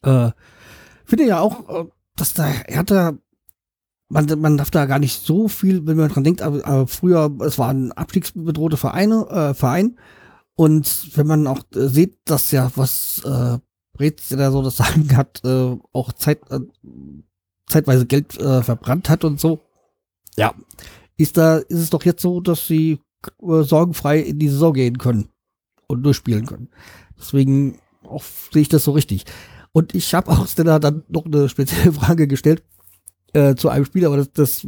[0.03, 0.31] äh,
[1.05, 3.15] finde ja auch, äh, dass da Hertha
[4.11, 7.31] man, man darf da gar nicht so viel, wenn man dran denkt, aber, aber früher,
[7.47, 9.99] es waren abstiegsbedrohte Vereine, äh, Verein.
[10.57, 13.59] Und wenn man auch äh, sieht, dass ja, was äh,
[13.95, 16.61] Brez da so das Sagen hat, äh, auch Zeit, äh,
[17.67, 19.61] zeitweise Geld äh, verbrannt hat und so,
[20.37, 20.55] ja,
[21.21, 23.01] ist da, ist es doch jetzt so, dass sie
[23.43, 25.29] äh, sorgenfrei in die Saison gehen können
[25.87, 26.71] und durchspielen können.
[27.18, 29.27] Deswegen auch sehe ich das so richtig.
[29.73, 32.62] Und ich habe auch Stella dann noch eine spezielle Frage gestellt
[33.35, 34.66] äh, zu einem Spiel, aber das, das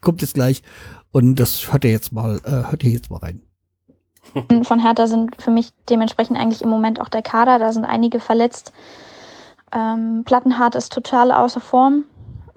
[0.00, 0.62] kommt jetzt gleich.
[1.12, 3.40] Und das hört ihr jetzt mal, äh, hört ihr jetzt mal rein.
[4.64, 7.58] Von Hertha sind für mich dementsprechend eigentlich im Moment auch der Kader.
[7.58, 8.72] Da sind einige verletzt.
[9.72, 12.04] Ähm, Plattenhardt ist total außer Form.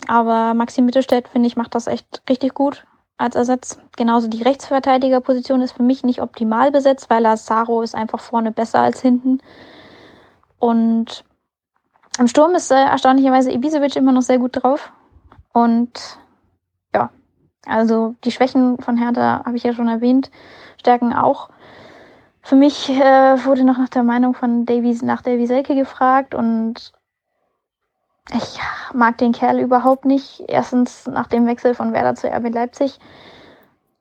[0.06, 2.86] Aber Maxi Mittelstädt, finde ich, macht das echt richtig gut
[3.18, 3.80] als Ersatz.
[3.96, 8.80] Genauso die Rechtsverteidigerposition ist für mich nicht optimal besetzt, weil Lazaro ist einfach vorne besser
[8.80, 9.40] als hinten.
[10.60, 11.24] Und
[12.20, 14.92] im Sturm ist äh, erstaunlicherweise Ibisevic immer noch sehr gut drauf.
[15.52, 15.92] Und
[16.94, 17.10] ja,
[17.66, 20.32] also die Schwächen von Hertha habe ich ja schon erwähnt,
[20.80, 21.50] Stärken auch.
[22.42, 26.94] Für mich äh, wurde noch nach der Meinung von Davy, nach Davy Selke gefragt und
[28.34, 28.60] ich
[28.94, 30.44] mag den Kerl überhaupt nicht.
[30.48, 33.00] Erstens nach dem Wechsel von Werder zu RB Leipzig.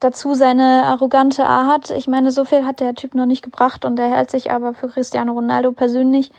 [0.01, 1.91] Dazu seine arrogante Art.
[1.91, 4.75] Ich meine, so viel hat der Typ noch nicht gebracht und er hält sich aber
[4.75, 6.33] für Cristiano Ronaldo persönlich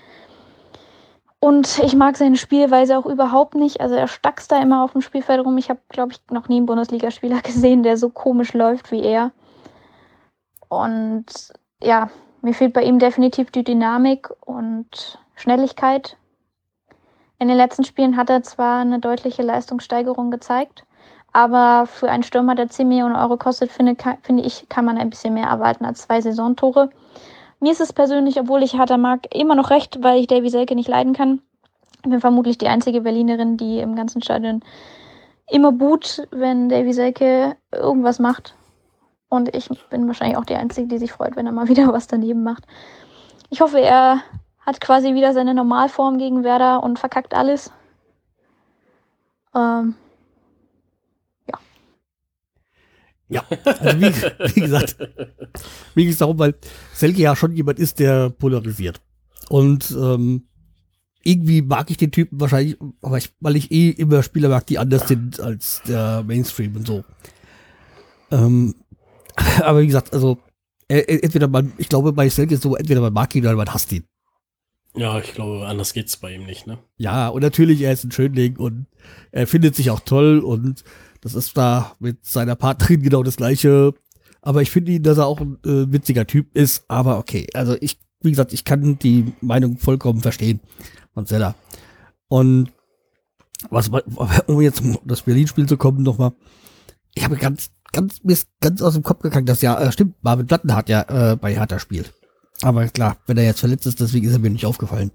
[1.39, 3.79] und ich mag seine Spielweise auch überhaupt nicht.
[3.79, 5.57] Also er stackst da immer auf dem Spielfeld rum.
[5.57, 9.31] Ich habe, glaube ich, noch nie einen Bundesligaspieler gesehen, der so komisch läuft wie er.
[10.67, 11.25] Und
[11.81, 12.09] ja,
[12.41, 16.17] mir fehlt bei ihm definitiv die Dynamik und Schnelligkeit.
[17.39, 20.85] In den letzten Spielen hat er zwar eine deutliche Leistungssteigerung gezeigt,
[21.33, 25.11] aber für einen Stürmer, der 10 Millionen Euro kostet, finde, finde ich, kann man ein
[25.11, 26.89] bisschen mehr erwarten als zwei Saisontore.
[27.59, 30.75] Mir ist es persönlich, obwohl ich Harter mag, immer noch recht, weil ich Davy Selke
[30.75, 31.41] nicht leiden kann.
[32.03, 34.63] Ich bin vermutlich die einzige Berlinerin, die im ganzen Stadion
[35.49, 38.55] immer boot, wenn Davy Selke irgendwas macht.
[39.29, 42.07] Und ich bin wahrscheinlich auch die Einzige, die sich freut, wenn er mal wieder was
[42.07, 42.63] daneben macht.
[43.49, 44.21] Ich hoffe, er
[44.67, 47.71] hat quasi wieder seine Normalform gegen Werder und verkackt alles.
[49.55, 49.95] Ähm,
[53.29, 54.97] Ja, also wie, wie gesagt,
[55.95, 56.55] wie gesagt, darum, weil
[56.93, 59.01] Selke ja schon jemand ist, der polarisiert.
[59.49, 60.47] Und ähm,
[61.23, 64.77] irgendwie mag ich den Typen wahrscheinlich, aber ich, weil ich eh immer Spieler mag, die
[64.77, 67.03] anders sind als der Mainstream und so.
[68.31, 68.75] Ähm,
[69.61, 70.37] aber wie gesagt, also
[70.87, 74.05] entweder man, ich glaube bei Selke so, entweder man mag ihn oder man hasst ihn.
[74.97, 76.79] Ja, ich glaube, anders geht's bei ihm nicht, ne?
[76.97, 78.87] Ja, und natürlich, er ist ein Schönling und
[79.31, 80.83] er findet sich auch toll und
[81.21, 83.93] das ist da mit seiner Partnerin genau das gleiche.
[84.41, 86.85] Aber ich finde ihn, dass er auch ein äh, witziger Typ ist.
[86.87, 90.61] Aber okay, also ich, wie gesagt, ich kann die Meinung vollkommen verstehen
[91.13, 91.55] von Zeller.
[92.27, 92.71] Und
[93.69, 93.89] was,
[94.47, 96.33] um jetzt um das Berlin-Spiel zu kommen nochmal.
[97.15, 100.15] Ich habe ganz, ganz, mir ist ganz aus dem Kopf gegangen, dass ja, äh, stimmt,
[100.21, 102.13] Marvin Platten hat ja äh, bei Hertha spielt.
[102.63, 105.11] Aber klar, wenn er jetzt verletzt ist, deswegen ist er mir nicht aufgefallen.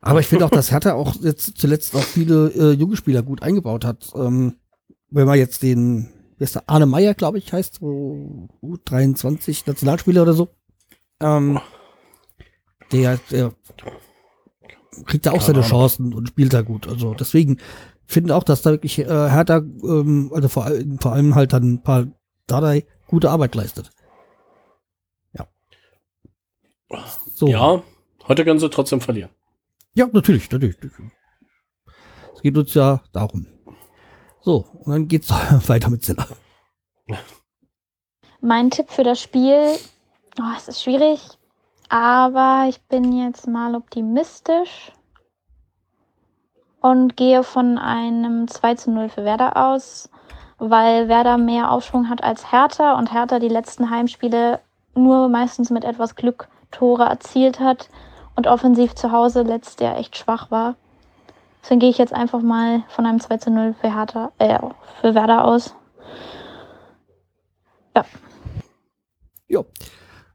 [0.00, 3.42] Aber ich finde auch, dass Hertha auch jetzt zuletzt auch viele äh, junge Spieler gut
[3.42, 4.10] eingebaut hat.
[4.14, 4.54] Ähm,
[5.10, 6.08] wenn man jetzt den,
[6.38, 10.48] wer ist der Arne Meyer, glaube ich, heißt, so U23 Nationalspieler oder so,
[11.20, 11.60] ähm,
[12.92, 13.52] der, der
[15.06, 15.60] kriegt da auch seine.
[15.62, 16.88] Chancen und spielt da gut.
[16.88, 17.58] Also deswegen
[18.06, 21.74] finde auch, dass da wirklich äh, Hertha, ähm, also vor, allem- vor allem halt dann
[21.74, 22.06] ein paar
[22.46, 23.90] Dardai gute Arbeit leistet.
[26.90, 27.04] Ja.
[27.34, 27.46] So.
[27.46, 27.82] Ja,
[28.28, 29.30] heute können sie trotzdem verlieren.
[29.94, 30.76] Ja, natürlich, natürlich.
[32.34, 33.46] Es geht uns ja darum.
[34.40, 35.30] So, und dann geht's
[35.68, 36.26] weiter mit Zilla.
[38.40, 39.76] Mein Tipp für das Spiel,
[40.38, 41.20] oh, es ist schwierig,
[41.88, 44.92] aber ich bin jetzt mal optimistisch
[46.80, 50.08] und gehe von einem 2 zu 0 für Werder aus,
[50.58, 54.60] weil Werder mehr Aufschwung hat als Hertha und Hertha die letzten Heimspiele
[54.94, 57.88] nur meistens mit etwas Glück Tore erzielt hat
[58.36, 60.76] und offensiv zu Hause letztes Jahr echt schwach war.
[61.62, 64.58] Deswegen gehe ich jetzt einfach mal von einem 2 zu 0 für Hertha, äh,
[65.00, 65.74] für Werder aus.
[69.48, 69.64] Ja,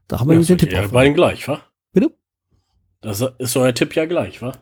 [0.08, 0.74] da haben wir Ja, den Tipp.
[0.78, 0.92] auf.
[0.92, 1.60] beiden gleich, wa?
[1.92, 2.12] Bitte?
[3.00, 4.52] Das ist euer Tipp ja gleich, wa?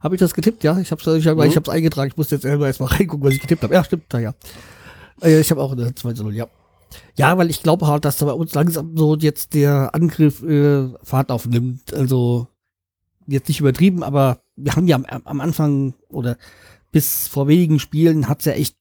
[0.00, 0.62] Habe ich das getippt?
[0.62, 1.42] Ja, ich habe es ich hab, Mhm.
[1.42, 2.10] ich eingetragen.
[2.10, 3.74] Ich musste jetzt selber erstmal reingucken, was ich getippt habe.
[3.74, 4.32] Ja, stimmt, da ja.
[5.22, 6.46] Äh, Ich habe auch eine 2 zu 0, ja.
[7.16, 10.88] Ja, weil ich glaube halt, dass da bei uns langsam so jetzt der Angriff äh,
[11.02, 11.94] Fahrt aufnimmt.
[11.94, 12.48] Also
[13.26, 16.36] jetzt nicht übertrieben, aber wir haben ja am, am Anfang oder
[16.92, 18.76] bis vor wenigen Spielen hat's ja echt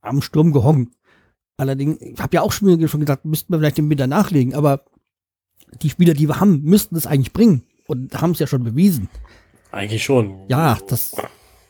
[0.00, 0.90] am Sturm gehongen.
[1.56, 4.84] Allerdings, ich habe ja auch schon, schon gesagt, müssten wir vielleicht den Winter nachlegen, aber
[5.82, 9.08] die Spieler, die wir haben, müssten es eigentlich bringen und haben es ja schon bewiesen.
[9.70, 10.46] Eigentlich schon.
[10.48, 11.14] Ja, das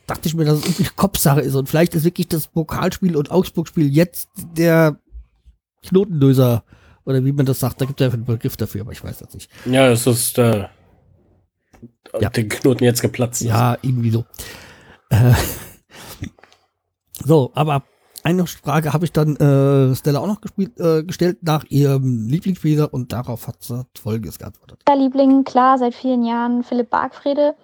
[0.07, 1.55] dachte ich mir, dass es irgendwie Kopfsache ist.
[1.55, 5.01] Und vielleicht ist wirklich das Pokalspiel und Augsburg-Spiel jetzt der
[5.89, 6.64] Knotenlöser.
[7.07, 9.18] Oder wie man das sagt, da gibt es ja einen Begriff dafür, aber ich weiß
[9.18, 9.51] das nicht.
[9.66, 10.66] Ja, es ist äh,
[12.20, 12.30] Ja.
[12.30, 13.43] den Knoten jetzt geplatzt.
[13.43, 13.49] ist.
[13.49, 14.24] Ja, irgendwie so.
[15.11, 15.32] Äh,
[17.24, 17.82] so, aber
[18.22, 22.93] eine Frage habe ich dann äh, Stella auch noch gespielt, äh, gestellt nach ihrem Lieblingsspieler
[22.93, 24.80] und darauf hat sie folgendes geantwortet.
[24.89, 27.55] Der Liebling, klar, seit vielen Jahren Philipp Bargfrede.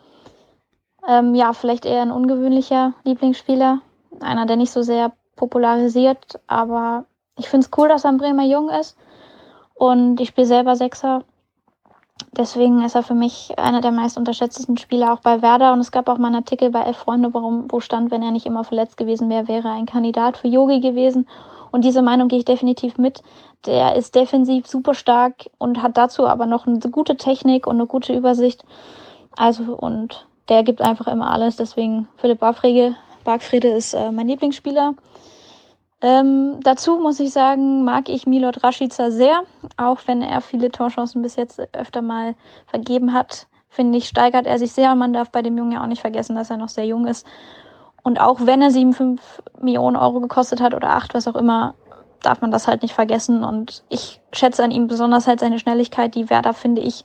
[1.08, 3.80] Ähm, ja, vielleicht eher ein ungewöhnlicher Lieblingsspieler.
[4.20, 7.06] Einer, der nicht so sehr popularisiert, aber
[7.40, 8.96] ich finde es cool, dass er ein Bremer Jung ist.
[9.74, 11.24] Und ich spiele selber Sechser.
[12.32, 15.72] Deswegen ist er für mich einer der meist unterschätztesten Spieler auch bei Werder.
[15.72, 18.30] Und es gab auch mal einen Artikel bei Elf Freunde, warum, wo stand, wenn er
[18.30, 21.26] nicht immer verletzt gewesen wäre, wäre er ein Kandidat für Yogi gewesen.
[21.72, 23.22] Und diese Meinung gehe ich definitiv mit.
[23.64, 27.86] Der ist defensiv super stark und hat dazu aber noch eine gute Technik und eine
[27.86, 28.64] gute Übersicht.
[29.36, 31.56] Also, und der gibt einfach immer alles.
[31.56, 34.94] Deswegen Philipp Barfrede, Bargfrede ist äh, mein Lieblingsspieler.
[36.02, 39.42] Ähm, dazu muss ich sagen, mag ich Milot Rashica sehr,
[39.76, 42.34] auch wenn er viele Torchancen bis jetzt öfter mal
[42.66, 43.48] vergeben hat.
[43.68, 46.00] Finde ich, steigert er sich sehr und man darf bei dem Jungen ja auch nicht
[46.00, 47.26] vergessen, dass er noch sehr jung ist.
[48.02, 49.20] Und auch wenn er 7,5
[49.60, 51.74] Millionen Euro gekostet hat oder 8, was auch immer,
[52.22, 53.44] darf man das halt nicht vergessen.
[53.44, 57.04] Und ich schätze an ihm besonders halt seine Schnelligkeit, die Werder, finde ich,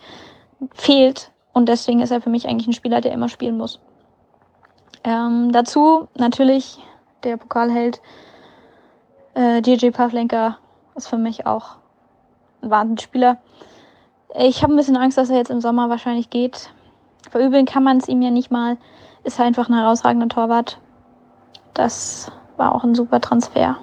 [0.74, 1.32] fehlt.
[1.54, 3.80] Und deswegen ist er für mich eigentlich ein Spieler, der immer spielen muss.
[5.04, 6.80] Ähm, dazu natürlich
[7.24, 8.02] der Pokalheld
[9.36, 10.58] äh, DJ Pavlenka
[10.96, 11.78] ist für mich auch
[12.62, 13.38] ein Wahnsinnsspieler.
[14.38, 16.72] Ich habe ein bisschen Angst, dass er jetzt im Sommer wahrscheinlich geht.
[17.30, 18.78] Verübeln kann man es ihm ja nicht mal.
[19.24, 20.80] Ist halt einfach ein herausragender Torwart.
[21.74, 23.78] Das war auch ein super Transfer.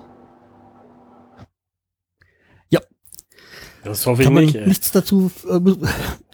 [3.85, 4.55] Das hoffe ich Kann man nicht.
[4.55, 4.67] Ey.
[4.67, 5.79] nichts dazu, muss,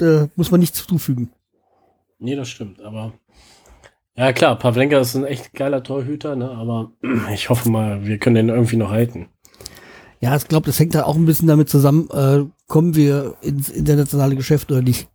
[0.00, 1.32] äh, muss man nichts zufügen.
[2.18, 2.80] Nee, das stimmt.
[2.80, 3.12] Aber
[4.18, 6.50] ja, klar, Pavlenka ist ein echt geiler Torhüter, ne?
[6.50, 6.92] aber
[7.32, 9.28] ich hoffe mal, wir können den irgendwie noch halten.
[10.20, 13.70] Ja, ich glaube, das hängt da auch ein bisschen damit zusammen, äh, kommen wir ins
[13.70, 15.08] internationale Geschäft oder nicht.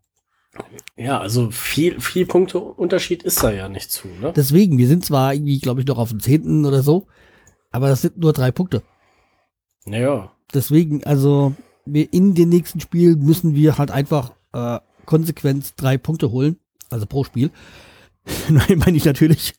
[0.95, 4.07] Ja, also viel, viel Punkte Unterschied ist da ja nicht zu.
[4.07, 4.31] Ne?
[4.35, 7.07] Deswegen, wir sind zwar irgendwie, glaube ich, noch auf dem zehnten oder so,
[7.71, 8.83] aber das sind nur drei Punkte.
[9.85, 11.53] Naja, Deswegen, also
[11.85, 16.57] wir in den nächsten Spielen müssen wir halt einfach äh, konsequent drei Punkte holen,
[16.89, 17.49] also pro Spiel.
[18.49, 19.53] Nein, meine ich natürlich.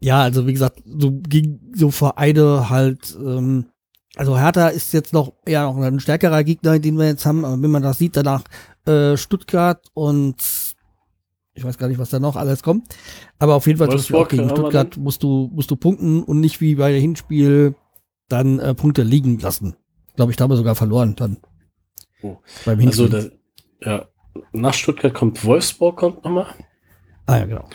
[0.00, 3.66] ja, also wie gesagt, so gegen so Vereine halt, ähm,
[4.16, 7.60] also Hertha ist jetzt noch eher noch ein stärkerer Gegner, den wir jetzt haben, aber
[7.60, 8.42] wenn man das sieht, danach
[8.86, 10.36] äh, Stuttgart und
[11.54, 12.94] ich weiß gar nicht, was da noch alles kommt.
[13.38, 16.76] Aber auf jeden Fall Wolfsburg, gegen Stuttgart musst du, musst du punkten und nicht wie
[16.76, 17.74] bei der Hinspiel
[18.28, 19.76] dann äh, Punkte liegen lassen.
[20.14, 21.38] Glaube ich, da haben wir sogar verloren dann.
[22.22, 22.38] Oh.
[22.64, 23.30] Beim also Hinspiel.
[23.80, 24.08] das, ja,
[24.52, 26.54] nach Stuttgart kommt Wolfsburg kommt nochmal
[27.26, 27.68] ah ja, genau.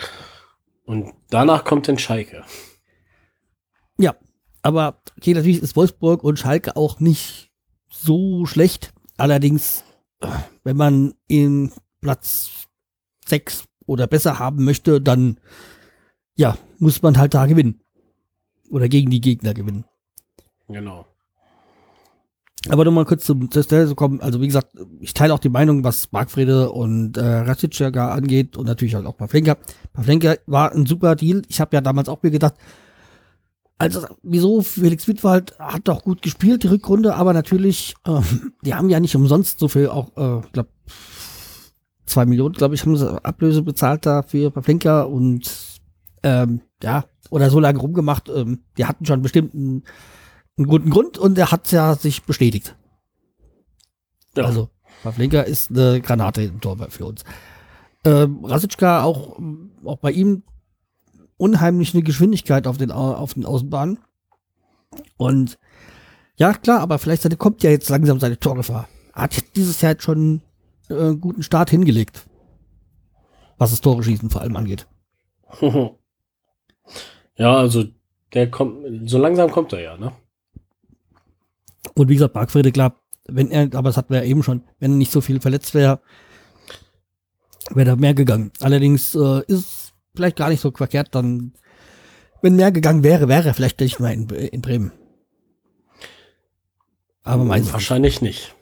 [0.85, 2.43] und danach kommt dann Schalke.
[4.63, 7.51] Aber okay, natürlich ist Wolfsburg und Schalke auch nicht
[7.89, 8.93] so schlecht.
[9.17, 9.83] Allerdings,
[10.63, 11.71] wenn man in
[12.01, 12.67] Platz
[13.27, 15.37] 6 oder besser haben möchte, dann
[16.35, 17.81] ja, muss man halt da gewinnen.
[18.69, 19.85] oder gegen die Gegner gewinnen.
[20.67, 21.05] Genau.
[22.69, 24.21] Aber nochmal kurz zum Stelle zu kommen.
[24.21, 24.67] Also wie gesagt,
[25.01, 29.17] ich teile auch die Meinung, was Markfrede und äh, Rasicjaga angeht und natürlich halt auch
[29.17, 29.57] Pavlenka.
[29.91, 31.41] Pavlenka war ein super Deal.
[31.49, 32.53] Ich habe ja damals auch mir gedacht,
[33.77, 38.21] also wieso Felix Wittwald hat doch gut gespielt die Rückrunde, aber natürlich, äh,
[38.61, 40.69] die haben ja nicht umsonst so viel auch, äh, glaube
[42.05, 45.51] zwei Millionen, glaube ich, haben sie Ablöse bezahlt da für Pavlenka und
[46.21, 48.29] ähm, ja, oder so lange rumgemacht.
[48.29, 49.83] Ähm, die hatten schon bestimmt einen,
[50.57, 52.75] einen guten Grund und er hat ja sich bestätigt.
[54.35, 54.45] Ja.
[54.45, 54.69] Also,
[55.03, 57.23] Pavlenka ist eine Granate im Tor für uns.
[58.05, 59.39] Ähm, Rasitschka auch,
[59.85, 60.43] auch bei ihm
[61.37, 63.99] unheimlich eine Geschwindigkeit auf den, Au- auf den Außenbahnen.
[65.17, 65.57] Und
[66.35, 68.87] ja, klar, aber vielleicht seine, kommt ja jetzt langsam seine Torgefahr.
[69.13, 70.41] Hat dieses Jahr jetzt schon
[70.89, 72.27] äh, einen guten Start hingelegt.
[73.57, 74.87] Was das Tore schießen vor allem angeht.
[77.35, 77.85] ja, also
[78.33, 80.11] der kommt, so langsam kommt er ja, ne?
[81.95, 84.91] Und wie gesagt, Bargfrede, klar, wenn er, aber das hatten wir ja eben schon, wenn
[84.91, 86.01] er nicht so viel verletzt wäre,
[87.71, 88.51] wäre da mehr gegangen.
[88.59, 91.53] Allerdings äh, ist es vielleicht gar nicht so verkehrt, dann,
[92.41, 94.91] wenn mehr gegangen wäre, wäre er vielleicht nicht mehr in, in Bremen.
[97.23, 97.71] Aber meins.
[97.71, 98.53] Wahrscheinlich nicht.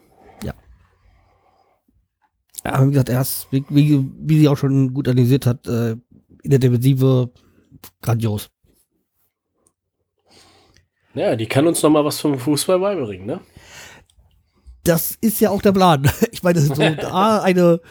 [2.63, 5.91] Aber wie gesagt, er ist, wie, wie, wie sie auch schon gut analysiert hat, äh,
[6.43, 7.31] in der Defensive
[8.01, 8.49] grandios.
[11.13, 13.39] Ja, die kann uns noch mal was vom Fußball beibringen, ne?
[14.83, 16.09] Das ist ja auch der Plan.
[16.31, 17.81] Ich meine, so da eine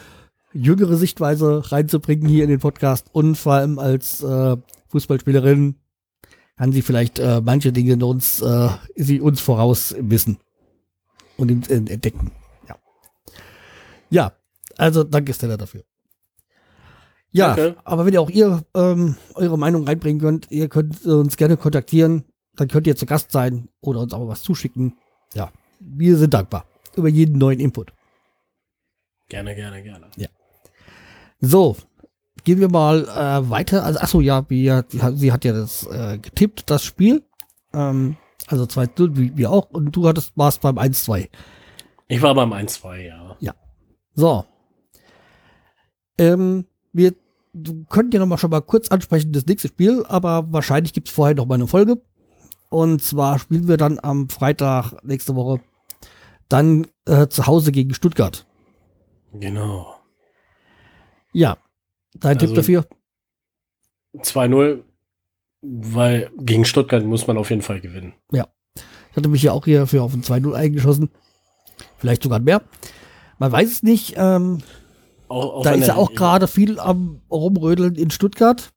[0.53, 4.57] jüngere Sichtweise reinzubringen hier in den Podcast und vor allem als äh,
[4.89, 5.75] Fußballspielerin
[6.57, 10.37] kann sie vielleicht äh, manche Dinge in uns, äh, sie uns voraus wissen
[11.37, 12.31] und entdecken.
[12.67, 12.75] Ja.
[14.09, 14.33] Ja,
[14.77, 15.83] also danke Stella dafür.
[17.31, 17.77] Ja, Danke.
[17.85, 22.25] aber wenn ihr auch ihr ähm, eure Meinung reinbringen könnt, ihr könnt uns gerne kontaktieren,
[22.55, 24.97] dann könnt ihr zu Gast sein oder uns auch was zuschicken.
[25.33, 27.93] Ja, wir sind dankbar über jeden neuen Input.
[29.29, 30.07] Gerne, gerne, gerne.
[31.39, 31.77] So,
[32.43, 33.83] gehen wir mal äh, weiter.
[33.83, 34.71] Also, achso, ja, wie,
[35.15, 37.23] sie hat ja das äh, getippt, das Spiel.
[37.73, 39.69] Ähm, also 2-0, wie wir auch.
[39.69, 41.29] Und du hattest, warst beim 1-2.
[42.09, 42.97] Ich war beim 1-2,
[43.39, 43.55] ja.
[44.13, 44.45] So.
[46.17, 47.13] Ähm, wir
[47.53, 51.07] du könnt ja noch mal schon mal kurz ansprechen, das nächste Spiel, aber wahrscheinlich gibt
[51.07, 52.01] es vorher noch mal eine Folge.
[52.71, 55.59] Und zwar spielen wir dann am Freitag nächste Woche
[56.47, 58.45] dann äh, zu Hause gegen Stuttgart.
[59.33, 59.95] Genau.
[61.33, 61.57] Ja.
[62.15, 62.85] Dein Tipp Also- dafür?
[64.17, 64.83] 2-0,
[65.61, 68.13] weil gegen Stuttgart muss man auf jeden Fall gewinnen.
[68.33, 71.09] Ich hatte mich ja auch hier für auf ein 2-0 eingeschossen.
[71.97, 72.61] Vielleicht sogar mehr.
[73.39, 74.13] Man weiß es nicht.
[74.15, 74.59] Ähm,
[75.27, 78.71] Auch, auch da ist ja auch gerade viel am Rumrödeln in Stuttgart.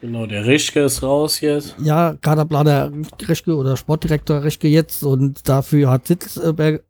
[0.00, 1.74] Genau, der Rischke ist raus jetzt.
[1.80, 2.92] Ja, Kaderplaner
[3.22, 6.80] Reschke oder Sportdirektor Reschke jetzt und dafür hat Sitzberger,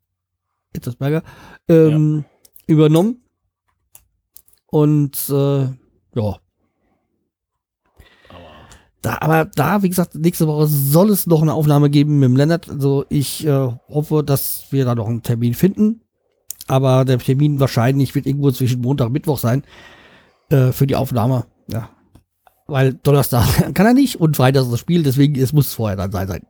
[0.75, 1.23] Sitzberger
[1.69, 2.25] ähm,
[2.67, 3.21] übernommen.
[4.67, 5.61] Und äh,
[6.15, 6.39] ja,
[8.29, 8.47] Aber
[9.01, 12.35] da, aber da, wie gesagt, nächste Woche soll es noch eine Aufnahme geben mit dem
[12.35, 12.69] Lennart.
[12.69, 16.01] Also ich äh, hoffe, dass wir da noch einen Termin finden.
[16.67, 19.63] Aber der Termin wahrscheinlich wird irgendwo zwischen Montag und Mittwoch sein
[20.49, 21.45] äh, für die Aufnahme.
[22.67, 26.11] Weil Donnerstag kann er nicht und Freitag ist das Spiel, deswegen es muss vorher dann
[26.11, 26.27] sein.
[26.27, 26.45] sein.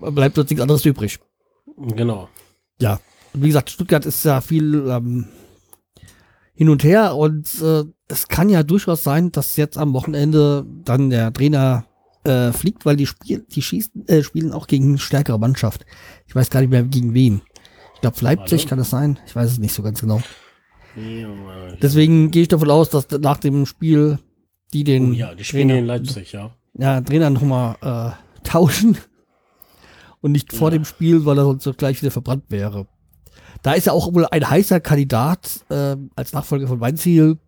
[0.14, 1.18] Bleibt uns nichts anderes übrig.
[1.76, 2.28] genau.
[2.80, 3.00] Ja.
[3.32, 5.28] Und wie gesagt, Stuttgart ist ja viel ähm,
[6.54, 11.10] hin und her und äh, es kann ja durchaus sein, dass jetzt am Wochenende dann
[11.10, 11.86] der Trainer
[12.24, 15.86] äh, fliegt, weil die, spiel die schießen, äh, spielen auch gegen stärkere Mannschaft.
[16.26, 17.42] Ich weiß gar nicht mehr gegen wen.
[17.94, 19.18] Ich glaube Leipzig kann das sein.
[19.26, 20.22] Ich weiß es nicht so ganz genau.
[21.82, 24.18] Deswegen gehe ich davon aus, dass nach dem Spiel
[24.72, 26.50] die den oh, ja, die spielen Trainer, in Leipzig, ja.
[26.74, 28.98] ja, Trainer nochmal äh, tauschen
[30.20, 30.78] und nicht vor Ja.
[30.78, 32.86] dem Spiel, weil er sonst so gleich wieder verbrannt wäre.
[33.62, 37.38] Da ist ja auch wohl ein heißer Kandidat äh, als Nachfolger von Weinziel,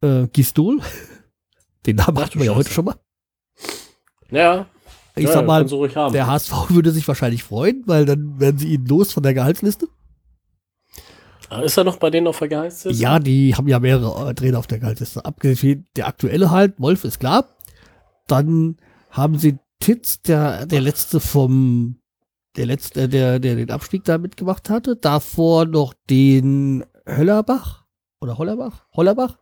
[0.00, 0.80] äh, Gistol.
[1.86, 2.96] Den Namen hatten wir ja heute schon mal.
[4.30, 4.66] Ja,
[5.14, 8.86] Ich ja, sag mal, der HSV würde sich wahrscheinlich freuen, weil dann werden sie ihn
[8.86, 9.88] los von der Gehaltsliste.
[11.52, 13.02] Ah, Ist er noch bei denen auf der Gehaltsliste?
[13.02, 15.22] Ja, die haben ja mehrere äh, Trainer auf der Gehaltsliste.
[15.24, 17.44] Abgesehen der aktuelle halt, Wolf ist klar.
[18.26, 18.78] Dann
[19.10, 22.00] haben sie Titz, der, der letzte vom,
[22.56, 24.96] der letzte, der, der den Abstieg da mitgemacht hatte.
[24.96, 27.84] Davor noch den Höllerbach.
[28.22, 28.86] Oder Hollerbach?
[28.94, 29.36] Hollerbach?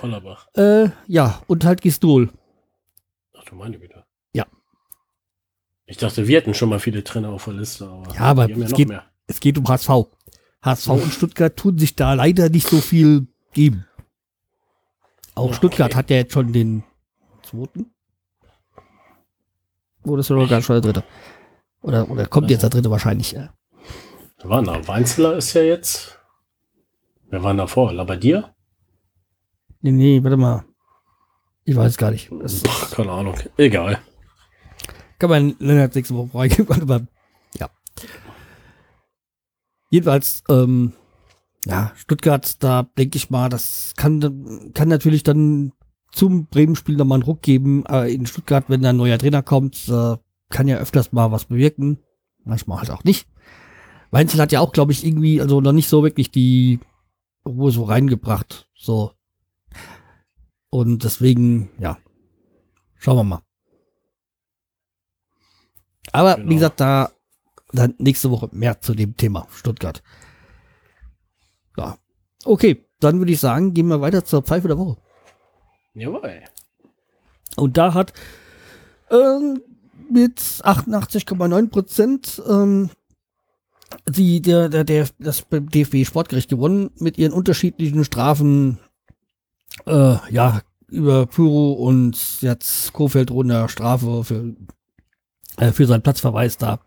[0.00, 0.48] Hollerbach.
[0.54, 2.30] Äh, ja, und halt Gistol.
[3.36, 4.04] Ach du meine Güte.
[4.32, 4.46] Ja.
[5.84, 8.56] Ich dachte, wir hätten schon mal viele Trainer auf der Liste, aber, Ja, aber ja
[8.56, 9.00] es noch geht-.
[9.26, 9.90] Es geht um HSV.
[10.62, 13.86] HSV und Stuttgart tun sich da leider nicht so viel geben.
[15.34, 15.54] Auch Okay.
[15.54, 16.84] Stuttgart hat ja jetzt schon den
[17.42, 17.92] zweiten.
[20.04, 21.04] Oder ist sogar schon der dritte?
[21.82, 23.32] Oder, oder kommt jetzt der dritte wahrscheinlich?
[23.32, 23.52] Ja.
[24.38, 24.86] Wer war da?
[24.86, 26.18] Weinzeler ist ja jetzt.
[27.30, 27.92] Wer war denn davor?
[27.92, 28.54] Labadier?
[29.80, 30.64] Nee, nee, warte mal.
[31.64, 32.30] Ich weiß gar nicht.
[32.30, 33.34] Boah, keine Ahnung.
[33.56, 33.98] Egal.
[35.18, 36.68] kann man als nächste Woche freigeben.
[36.68, 37.06] Warte mal.
[39.92, 40.94] Jedenfalls, ähm,
[41.66, 45.72] ja, Stuttgart, da denke ich mal, das kann, kann natürlich dann
[46.12, 47.86] zum Bremen-Spiel nochmal einen Ruck geben.
[47.86, 50.16] Aber in Stuttgart, wenn da ein neuer Trainer kommt, äh,
[50.48, 51.98] kann ja öfters mal was bewirken.
[52.42, 53.28] Manchmal halt auch nicht.
[54.10, 56.80] Weinzel hat ja auch, glaube ich, irgendwie, also noch nicht so wirklich die
[57.44, 58.70] Ruhe so reingebracht.
[58.74, 59.12] So.
[60.70, 61.98] Und deswegen, ja.
[62.96, 63.42] Schauen wir mal.
[66.12, 66.48] Aber Genau.
[66.48, 67.10] wie gesagt, da
[67.72, 70.02] dann nächste Woche mehr zu dem Thema Stuttgart.
[71.76, 71.96] Ja.
[72.44, 74.96] Okay, dann würde ich sagen, gehen wir weiter zur Pfeife der Woche.
[75.94, 76.42] Jawohl.
[77.56, 78.12] Und da hat
[79.10, 79.60] ähm,
[80.10, 82.90] mit 88,9 Prozent ähm,
[84.08, 88.78] die, der, der, der, das DFB Sportgericht gewonnen mit ihren unterschiedlichen Strafen.
[89.86, 94.54] Äh, ja, über Pyro und jetzt Kofeld runter Strafe für,
[95.56, 96.80] äh, für seinen Platzverweis da.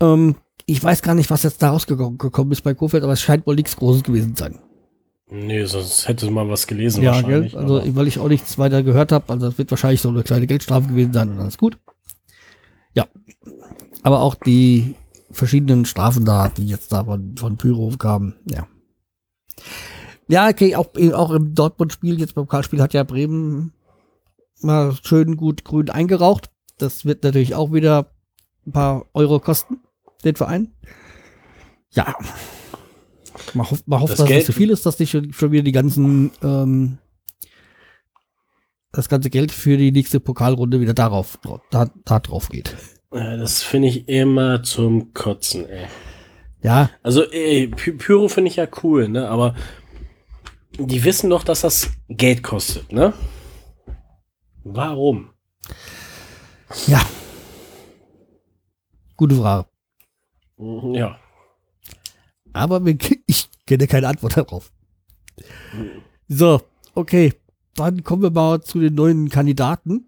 [0.00, 0.36] Ähm,
[0.66, 3.54] ich weiß gar nicht, was jetzt da rausgekommen ist bei Kofeld, aber es scheint wohl
[3.56, 4.58] nichts Großes gewesen zu sein.
[5.30, 7.24] Nee, sonst hätte man was gelesen Ja, gell?
[7.24, 7.56] wahrscheinlich.
[7.56, 10.22] Also, aber- weil ich auch nichts weiter gehört habe, also das wird wahrscheinlich so eine
[10.22, 11.78] kleine Geldstrafe gewesen sein und alles gut.
[12.94, 13.06] Ja.
[14.02, 14.94] Aber auch die
[15.30, 18.68] verschiedenen Strafen da, die jetzt da von, von Pyro kamen, ja.
[20.28, 23.72] Ja, okay, auch, auch im Dortmund-Spiel, jetzt beim Pokalspiel hat ja Bremen
[24.60, 26.50] mal schön gut grün eingeraucht.
[26.78, 28.10] Das wird natürlich auch wieder
[28.66, 29.80] ein paar Euro kosten,
[30.24, 30.72] den Verein.
[31.90, 32.14] Ja.
[33.52, 35.32] Man hofft, man hofft Das dass es Geld- nicht so viel ist, dass nicht schon,
[35.32, 36.98] schon wieder die ganzen, ähm,
[38.92, 41.38] das ganze Geld für die nächste Pokalrunde wieder darauf,
[41.70, 42.74] da, da drauf geht.
[43.12, 45.86] Ja, das finde ich immer zum Kotzen, ey.
[46.62, 49.28] Ja, Also, ey, Py Pyro finde ich ja cool, ne?
[49.28, 49.54] Aber
[50.78, 53.12] die wissen doch, dass das Geld kostet, ne?
[54.64, 55.30] Warum?
[56.86, 57.00] ja.
[59.16, 59.68] Gute Frage.
[60.56, 61.18] Ja.
[62.52, 62.96] Aber wir,
[63.26, 64.72] ich kenne keine Antwort darauf.
[66.28, 66.60] So,
[66.94, 67.32] okay.
[67.74, 70.06] Dann kommen wir mal zu den neuen Kandidaten.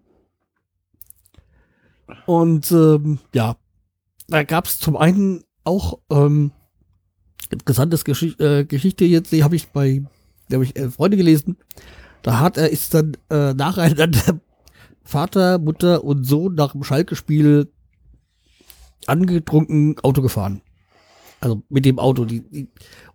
[2.25, 3.57] Und ähm, ja,
[4.27, 6.51] da gab es zum einen auch ähm,
[7.49, 10.03] interessantes Geschicht, äh, Geschichte jetzt, die habe ich bei,
[10.51, 11.57] habe ich äh, Freunde gelesen.
[12.21, 14.39] Da hat er ist dann äh, nacheinander
[15.03, 17.71] Vater, Mutter und Sohn nach dem Schalke-Spiel
[19.05, 20.61] angetrunken Auto gefahren.
[21.39, 22.25] Also mit dem Auto.
[22.25, 22.67] Die, die,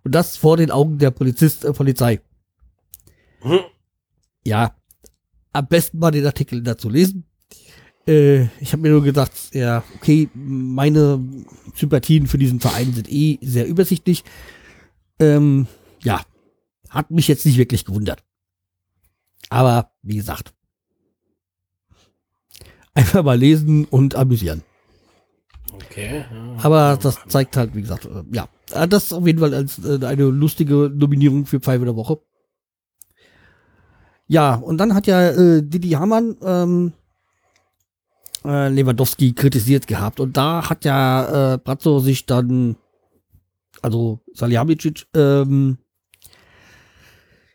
[0.03, 2.21] und das vor den Augen der Polizist, äh, Polizei.
[3.41, 3.59] Hm.
[4.45, 4.75] Ja,
[5.51, 7.25] am besten mal den Artikel dazu lesen.
[8.07, 11.23] Äh, ich habe mir nur gedacht, ja, okay, meine
[11.75, 14.23] Sympathien für diesen Verein sind eh sehr übersichtlich.
[15.19, 15.67] Ähm,
[16.01, 16.21] ja,
[16.89, 18.23] hat mich jetzt nicht wirklich gewundert.
[19.49, 20.53] Aber wie gesagt,
[22.93, 24.63] einfach mal lesen und amüsieren.
[25.73, 26.25] Okay.
[26.61, 29.79] Aber das zeigt halt, wie gesagt, äh, ja, äh, das ist auf jeden Fall als
[29.83, 32.19] äh, eine lustige Nominierung für Pfeife der Woche.
[34.27, 36.93] Ja, und dann hat ja äh, Didi Hamann ähm,
[38.45, 42.77] äh, Lewandowski kritisiert gehabt und da hat ja äh, Brazzo sich dann,
[43.81, 45.77] also Salihamidzic, ähm,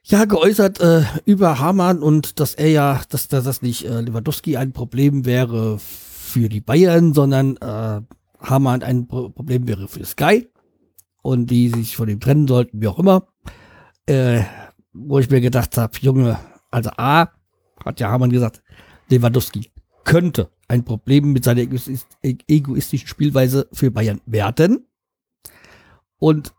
[0.04, 4.56] ja geäußert äh, über Hamann und dass er ja, dass, dass das nicht äh, Lewandowski
[4.56, 5.78] ein Problem wäre
[6.28, 8.00] für die Bayern, sondern äh,
[8.40, 10.48] Hamann ein Pro Problem wäre für Sky
[11.22, 13.26] und die sich von ihm trennen sollten, wie auch immer.
[14.06, 14.42] Äh,
[14.92, 16.38] wo ich mir gedacht habe, Junge,
[16.70, 17.28] also A,
[17.84, 18.62] hat ja Hamann gesagt,
[19.08, 19.70] Lewandowski
[20.04, 24.86] könnte ein Problem mit seiner egoist egoistischen Spielweise für Bayern werden.
[26.18, 26.54] Und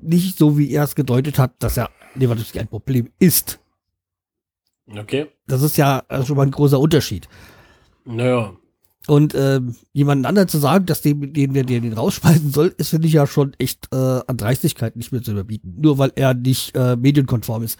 [0.00, 3.60] nicht so, wie er es gedeutet hat, dass er Lewandowski ein Problem ist.
[4.86, 5.26] Okay.
[5.46, 7.28] Das ist ja äh, schon mal ein großer Unterschied.
[8.04, 8.56] Naja.
[9.08, 13.08] Und ähm, jemanden anderen zu sagen, dass dem, den, der den rausschmeißen soll, ist, finde
[13.08, 15.76] ich ja schon echt äh, an Dreistigkeit nicht mehr zu überbieten.
[15.78, 17.78] Nur weil er nicht äh, medienkonform ist.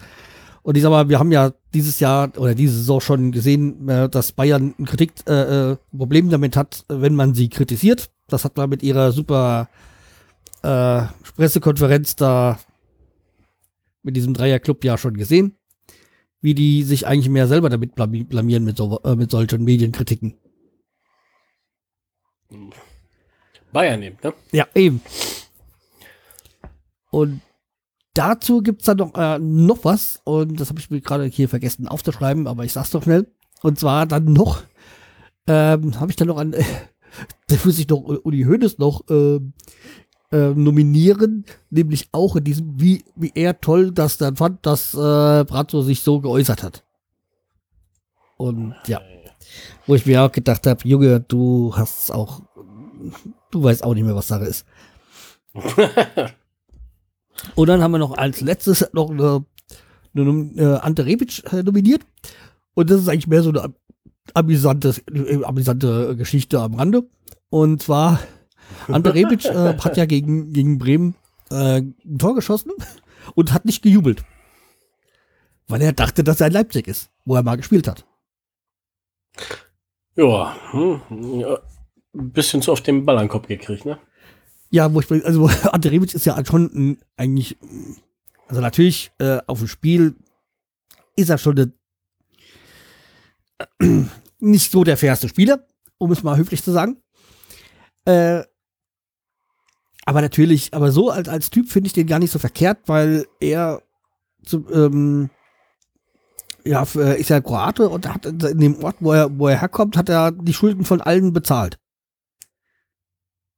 [0.63, 4.09] Und ich sag mal, wir haben ja dieses Jahr oder diese Saison schon gesehen, äh,
[4.09, 8.09] dass Bayern ein Kritik, äh, äh, Problem damit hat, wenn man sie kritisiert.
[8.27, 9.69] Das hat man mit ihrer super
[10.63, 11.03] äh,
[11.35, 12.57] Pressekonferenz da
[14.01, 15.53] mit diesem Dreierclub ja schon gesehen,
[16.41, 20.33] wie die sich eigentlich mehr selber damit blami- blamieren mit, so, äh, mit solchen Medienkritiken.
[23.71, 24.33] Bayern eben, ne?
[24.51, 25.01] Ja, eben.
[27.11, 27.41] Und
[28.13, 31.87] dazu gibt's dann noch, äh, noch was, und das habe ich mir gerade hier vergessen
[31.87, 33.27] aufzuschreiben, aber ich sag's doch schnell.
[33.61, 34.63] Und zwar dann noch
[35.47, 36.51] ähm, habe ich dann noch an,
[37.47, 39.39] da muss ich noch Uli Hoeneß noch äh,
[40.31, 45.43] äh, nominieren, nämlich auch in diesem, wie, wie er toll das dann fand, dass äh,
[45.43, 46.83] Brazzo sich so geäußert hat.
[48.37, 49.01] Und ja,
[49.87, 52.41] wo ich mir auch gedacht habe, Junge, du hast auch,
[53.51, 54.65] du weißt auch nicht mehr, was Sache ist.
[57.55, 59.45] Und dann haben wir noch als letztes noch eine,
[60.15, 62.01] eine, eine Ante Rebic äh, nominiert.
[62.73, 63.73] Und das ist eigentlich mehr so eine
[64.33, 67.07] amüsante, äh, amüsante Geschichte am Rande.
[67.49, 68.19] Und zwar,
[68.87, 71.15] Ante Rebic äh, hat ja gegen, gegen Bremen
[71.49, 72.71] äh, ein Tor geschossen
[73.35, 74.23] und hat nicht gejubelt.
[75.67, 78.05] Weil er dachte, dass er in Leipzig ist, wo er mal gespielt hat.
[80.15, 81.01] Ja, hm,
[82.13, 83.99] ein bisschen zu auf den Ball an den Kopf gekriegt, ne?
[84.69, 87.57] Ja, wo ich, also Ante ist ja schon ein, eigentlich,
[88.47, 90.15] also natürlich äh, auf dem Spiel
[91.15, 91.71] ist er schon
[93.79, 94.09] eine,
[94.39, 95.65] nicht so der fairste Spieler,
[95.97, 97.01] um es mal höflich zu sagen.
[98.05, 98.43] Äh,
[100.05, 103.27] aber natürlich, aber so als, als Typ finde ich den gar nicht so verkehrt, weil
[103.39, 103.83] er
[104.43, 105.29] zu, ähm,
[106.65, 110.09] ja, ist ja Kroate und hat in dem Ort, wo er, wo er herkommt, hat
[110.09, 111.79] er die Schulden von allen bezahlt.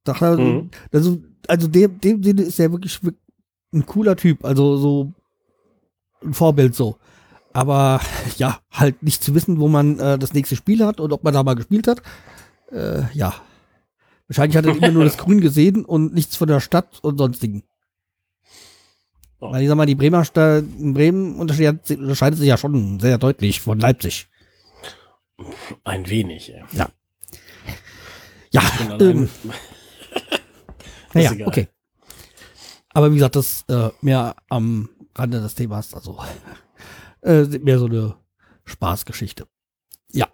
[0.04, 0.70] Dachte, mhm.
[0.92, 3.00] also, also dem, dem Sinne ist er wirklich
[3.74, 5.14] ein cooler Typ, also so
[6.24, 6.98] ein Vorbild so.
[7.54, 8.02] Aber
[8.38, 11.34] ja, halt nicht zu wissen, wo man äh, das nächste Spiel hat und ob man
[11.34, 12.02] da mal gespielt hat.
[12.72, 13.34] Äh, ja.
[14.28, 17.64] Wahrscheinlich hat er immer nur das Grün gesehen und nichts von der Stadt und sonstigen.
[19.42, 19.52] Oh.
[19.52, 23.60] Weil ich sag mal, die Bremer Stadt in Bremen unterscheidet, sich ja schon sehr deutlich
[23.60, 24.28] von Leipzig.
[25.84, 26.68] Ein wenig, ja.
[26.72, 26.90] Ja.
[28.52, 28.62] Ja.
[29.00, 29.30] Ähm,
[31.14, 31.68] naja, okay.
[32.94, 36.20] Aber wie gesagt, das äh, mehr am Rande des Themas, also
[37.22, 38.16] äh, mehr so eine
[38.66, 39.48] Spaßgeschichte.
[40.12, 40.28] Ja.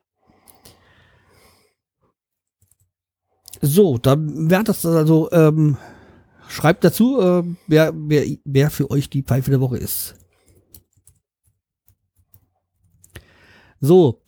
[3.61, 5.77] So, dann wäre das also, ähm,
[6.47, 10.15] schreibt dazu, äh, wer, wer, wer für euch die Pfeife der Woche ist.
[13.79, 14.21] So,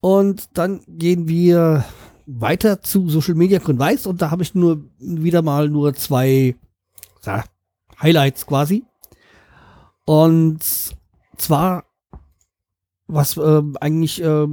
[0.00, 1.84] und dann gehen wir
[2.26, 6.56] weiter zu Social Media Grün Weiß und da habe ich nur wieder mal nur zwei
[7.24, 7.44] ja,
[8.00, 8.84] Highlights quasi.
[10.04, 10.60] Und
[11.36, 11.84] zwar
[13.06, 14.46] was äh, eigentlich äh,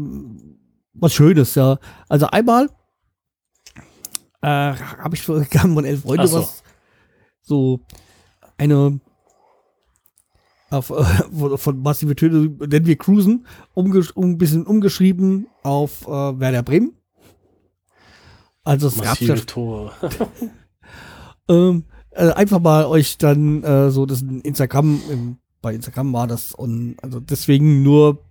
[0.94, 1.80] was Schönes, ja.
[2.10, 2.70] Also einmal
[4.42, 6.40] äh, habe ich von elf Freunde so.
[6.40, 6.64] was
[7.48, 7.80] so
[8.58, 9.00] eine
[10.70, 16.40] auf, äh, von massive Töne nennen wir Cruisen, um, um, ein bisschen umgeschrieben auf äh,
[16.40, 16.94] Werder Bremen.
[18.64, 19.92] Also es gab ja Tore.
[21.48, 26.54] ähm, äh, einfach mal euch dann äh, so das Instagram, im, bei Instagram war das
[26.54, 28.24] und also deswegen nur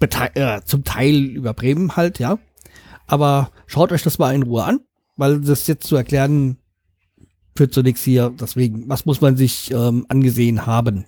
[0.00, 2.38] äh, zum Teil über Bremen halt, ja.
[3.06, 4.80] Aber schaut euch das mal in Ruhe an,
[5.16, 6.56] weil das jetzt zu erklären
[7.56, 8.32] führt zu nichts hier.
[8.38, 11.06] Deswegen, was muss man sich ähm, angesehen haben?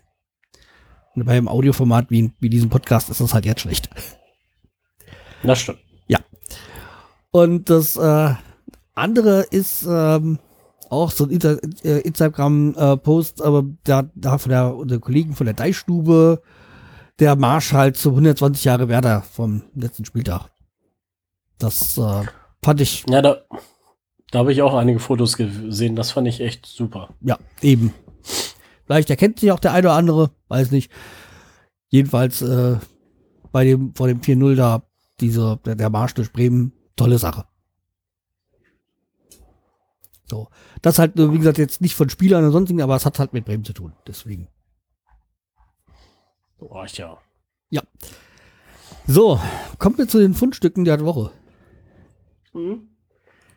[1.14, 3.88] Und beim Audioformat wie, wie diesem Podcast ist das halt jetzt schlecht.
[5.42, 5.78] Das stimmt.
[6.06, 6.18] Ja.
[7.30, 8.34] Und das äh,
[8.94, 10.38] andere ist ähm,
[10.90, 15.46] auch so ein Inter äh, Instagram-Post, äh, aber da, da von der, der Kollegen von
[15.46, 16.42] der Deichstube,
[17.18, 20.48] der Marsch halt zu 120 Jahre Werder vom letzten Spieltag.
[21.58, 22.24] Das äh,
[22.62, 23.04] fand ich.
[23.08, 23.38] Ja, da,
[24.34, 25.94] da habe ich auch einige Fotos gesehen.
[25.94, 27.14] Das fand ich echt super.
[27.20, 27.94] Ja, eben.
[28.84, 30.90] Vielleicht erkennt sich auch der eine oder andere, weiß nicht.
[31.88, 32.78] Jedenfalls äh,
[33.52, 34.82] bei dem vor dem 4-0 da
[35.20, 37.44] diese der, der Marsch durch Bremen tolle Sache.
[40.26, 40.48] So.
[40.82, 43.44] Das halt, wie gesagt, jetzt nicht von Spielern oder sonstigen, aber es hat halt mit
[43.44, 43.92] Bremen zu tun.
[44.04, 44.48] Deswegen.
[46.58, 47.18] Oh, ja.
[47.70, 47.82] Ja.
[49.06, 49.38] So,
[49.78, 51.30] kommen wir zu den Fundstücken der Woche.
[52.52, 52.93] Mhm.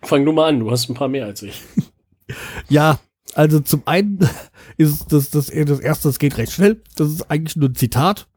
[0.04, 1.64] Fang du mal an, du hast ein paar mehr als ich.
[2.70, 3.00] ja,
[3.34, 4.20] also zum einen
[4.78, 6.82] ist das, das, das erste, das geht recht schnell.
[6.96, 8.28] Das ist eigentlich nur ein Zitat.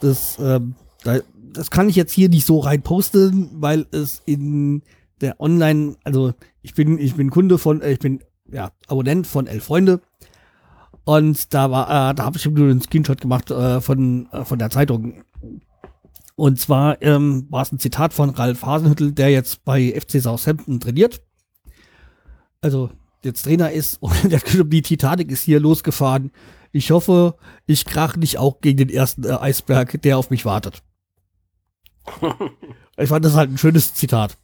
[0.00, 0.74] Das, ähm,
[1.52, 4.82] das kann ich jetzt hier nicht so rein posten, weil es in
[5.20, 9.46] der Online, also ich bin, ich bin Kunde von, äh, ich bin ja Abonnent von
[9.46, 10.00] Elf Freunde.
[11.04, 14.58] Und da war, äh, da habe ich nur einen Screenshot gemacht äh, von, äh, von
[14.58, 15.24] der Zeitung.
[16.38, 20.78] Und zwar ähm, war es ein Zitat von Ralf Hasenhüttel, der jetzt bei FC Southampton
[20.78, 21.20] trainiert.
[22.60, 22.90] Also
[23.24, 26.30] jetzt Trainer ist und der die Titanic ist hier losgefahren.
[26.70, 27.34] Ich hoffe,
[27.66, 30.84] ich krach nicht auch gegen den ersten äh, Eisberg, der auf mich wartet.
[32.96, 34.38] ich fand das halt ein schönes Zitat.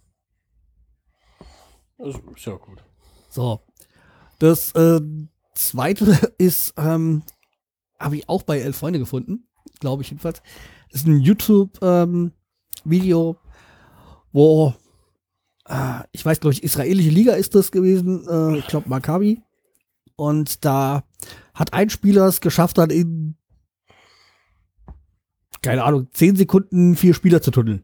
[1.96, 2.82] Das ist ja gut.
[3.30, 3.60] So.
[4.40, 5.00] Das äh,
[5.54, 7.22] zweite ist, ähm,
[8.00, 9.46] habe ich auch bei Elf Freunde gefunden,
[9.78, 10.42] glaube ich jedenfalls.
[10.94, 13.36] Ist ein YouTube-Video, ähm,
[14.32, 14.74] wo
[16.12, 19.42] ich weiß, glaube ich, israelische Liga ist das gewesen, äh, ich glaube Maccabi.
[20.14, 21.04] Und da
[21.54, 23.36] hat ein Spieler es geschafft, dann in,
[25.62, 27.82] keine Ahnung, zehn Sekunden vier Spieler zu tunneln.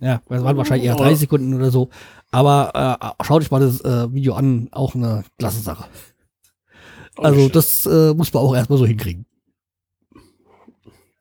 [0.00, 1.88] Ja, das waren wahrscheinlich eher drei Sekunden oder so.
[2.30, 5.88] Aber äh, schaut euch mal das äh, Video an, auch eine klasse Sache.
[7.16, 9.26] Also das äh, muss man auch erstmal so hinkriegen.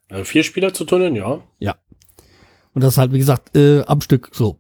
[0.09, 1.41] Also vier Spieler zu tunneln, ja.
[1.59, 1.75] Ja.
[2.73, 4.59] Und das halt, wie gesagt, äh, am Stück so.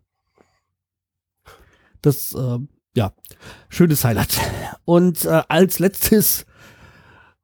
[2.01, 2.59] Das, äh,
[2.95, 3.13] ja,
[3.69, 4.39] schönes Highlight.
[4.85, 6.45] Und äh, als letztes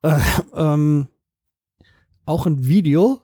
[0.03, 0.19] äh,
[0.53, 1.07] ähm,
[2.25, 3.21] auch ein Video.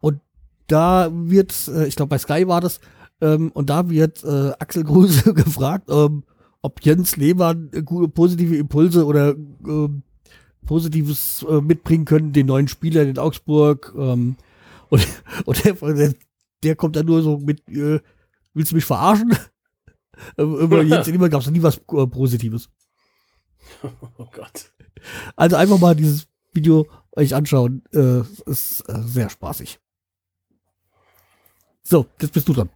[0.00, 0.20] Und
[0.66, 2.80] da wird, äh, ich glaube bei Sky war das,
[3.20, 6.24] ähm, und da wird äh, Axel Gruse gefragt, ähm,
[6.62, 9.88] ob Jens Lehmann äh, positive Impulse oder äh,
[10.66, 13.94] Positives äh, mitbringen können, den neuen Spieler in Augsburg.
[13.96, 14.36] Ähm,
[14.90, 15.06] und
[15.44, 16.14] und der,
[16.62, 18.00] der, kommt dann nur so mit, äh,
[18.54, 19.34] willst du mich verarschen?
[20.36, 22.68] Über Jens Lehmann gab es nie was äh, Positives.
[24.18, 24.72] Oh Gott.
[25.34, 27.82] Also einfach mal dieses Video euch anschauen.
[27.92, 29.80] Äh, ist äh, sehr spaßig.
[31.82, 32.70] So, jetzt bist du dran.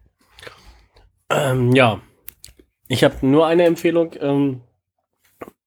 [1.29, 2.01] Ähm, ja.
[2.87, 4.11] Ich habe nur eine Empfehlung.
[4.19, 4.61] Ähm,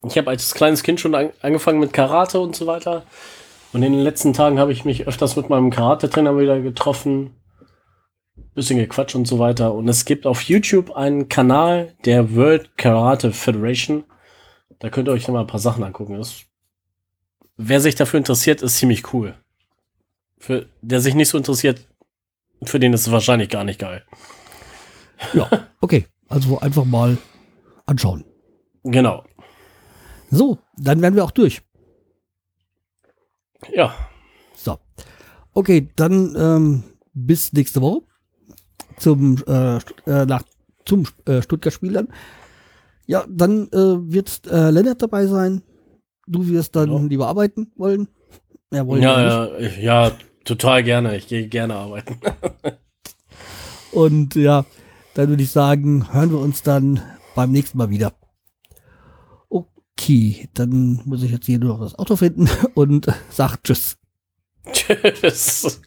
[0.07, 3.05] ich habe als kleines Kind schon an angefangen mit Karate und so weiter.
[3.73, 7.35] Und in den letzten Tagen habe ich mich öfters mit meinem Karate-Trainer wieder getroffen.
[8.55, 9.75] Bisschen gequatscht und so weiter.
[9.75, 14.05] Und es gibt auf YouTube einen Kanal der World Karate Federation.
[14.79, 16.17] Da könnt ihr euch noch mal ein paar Sachen angucken.
[16.19, 16.43] Das,
[17.57, 19.35] wer sich dafür interessiert, ist ziemlich cool.
[20.39, 21.81] Für der sich nicht so interessiert,
[22.63, 24.05] für den ist es wahrscheinlich gar nicht geil.
[25.33, 25.49] Ja,
[25.81, 26.07] okay.
[26.29, 27.19] Also einfach mal
[27.87, 28.25] anschauen.
[28.85, 29.25] Genau.
[30.35, 31.63] So, dann werden wir auch durch.
[33.73, 33.95] Ja.
[34.57, 34.79] So.
[35.53, 36.83] Okay, dann ähm,
[37.13, 38.03] bis nächste Woche
[38.99, 39.77] zum, äh,
[40.07, 40.43] äh, nach,
[40.85, 42.09] zum äh, Stuttgart-Spiel dann.
[43.07, 45.63] Ja, dann äh, wird äh, Lennart dabei sein.
[46.27, 46.99] Du wirst dann Ja.
[47.01, 48.09] lieber arbeiten wollen.
[48.73, 50.13] Ja, wollen Ja, ja, ja,
[50.45, 51.17] total gerne.
[51.17, 52.19] Ich gehe gerne arbeiten.
[53.93, 54.65] Und ja,
[55.15, 57.01] dann würde ich sagen, hören wir uns dann
[57.35, 58.13] beim nächsten Mal wieder.
[59.99, 63.97] Okay, dann muss ich jetzt hier nur noch das Auto finden und sag Tschüss.
[64.73, 65.81] Tschüss.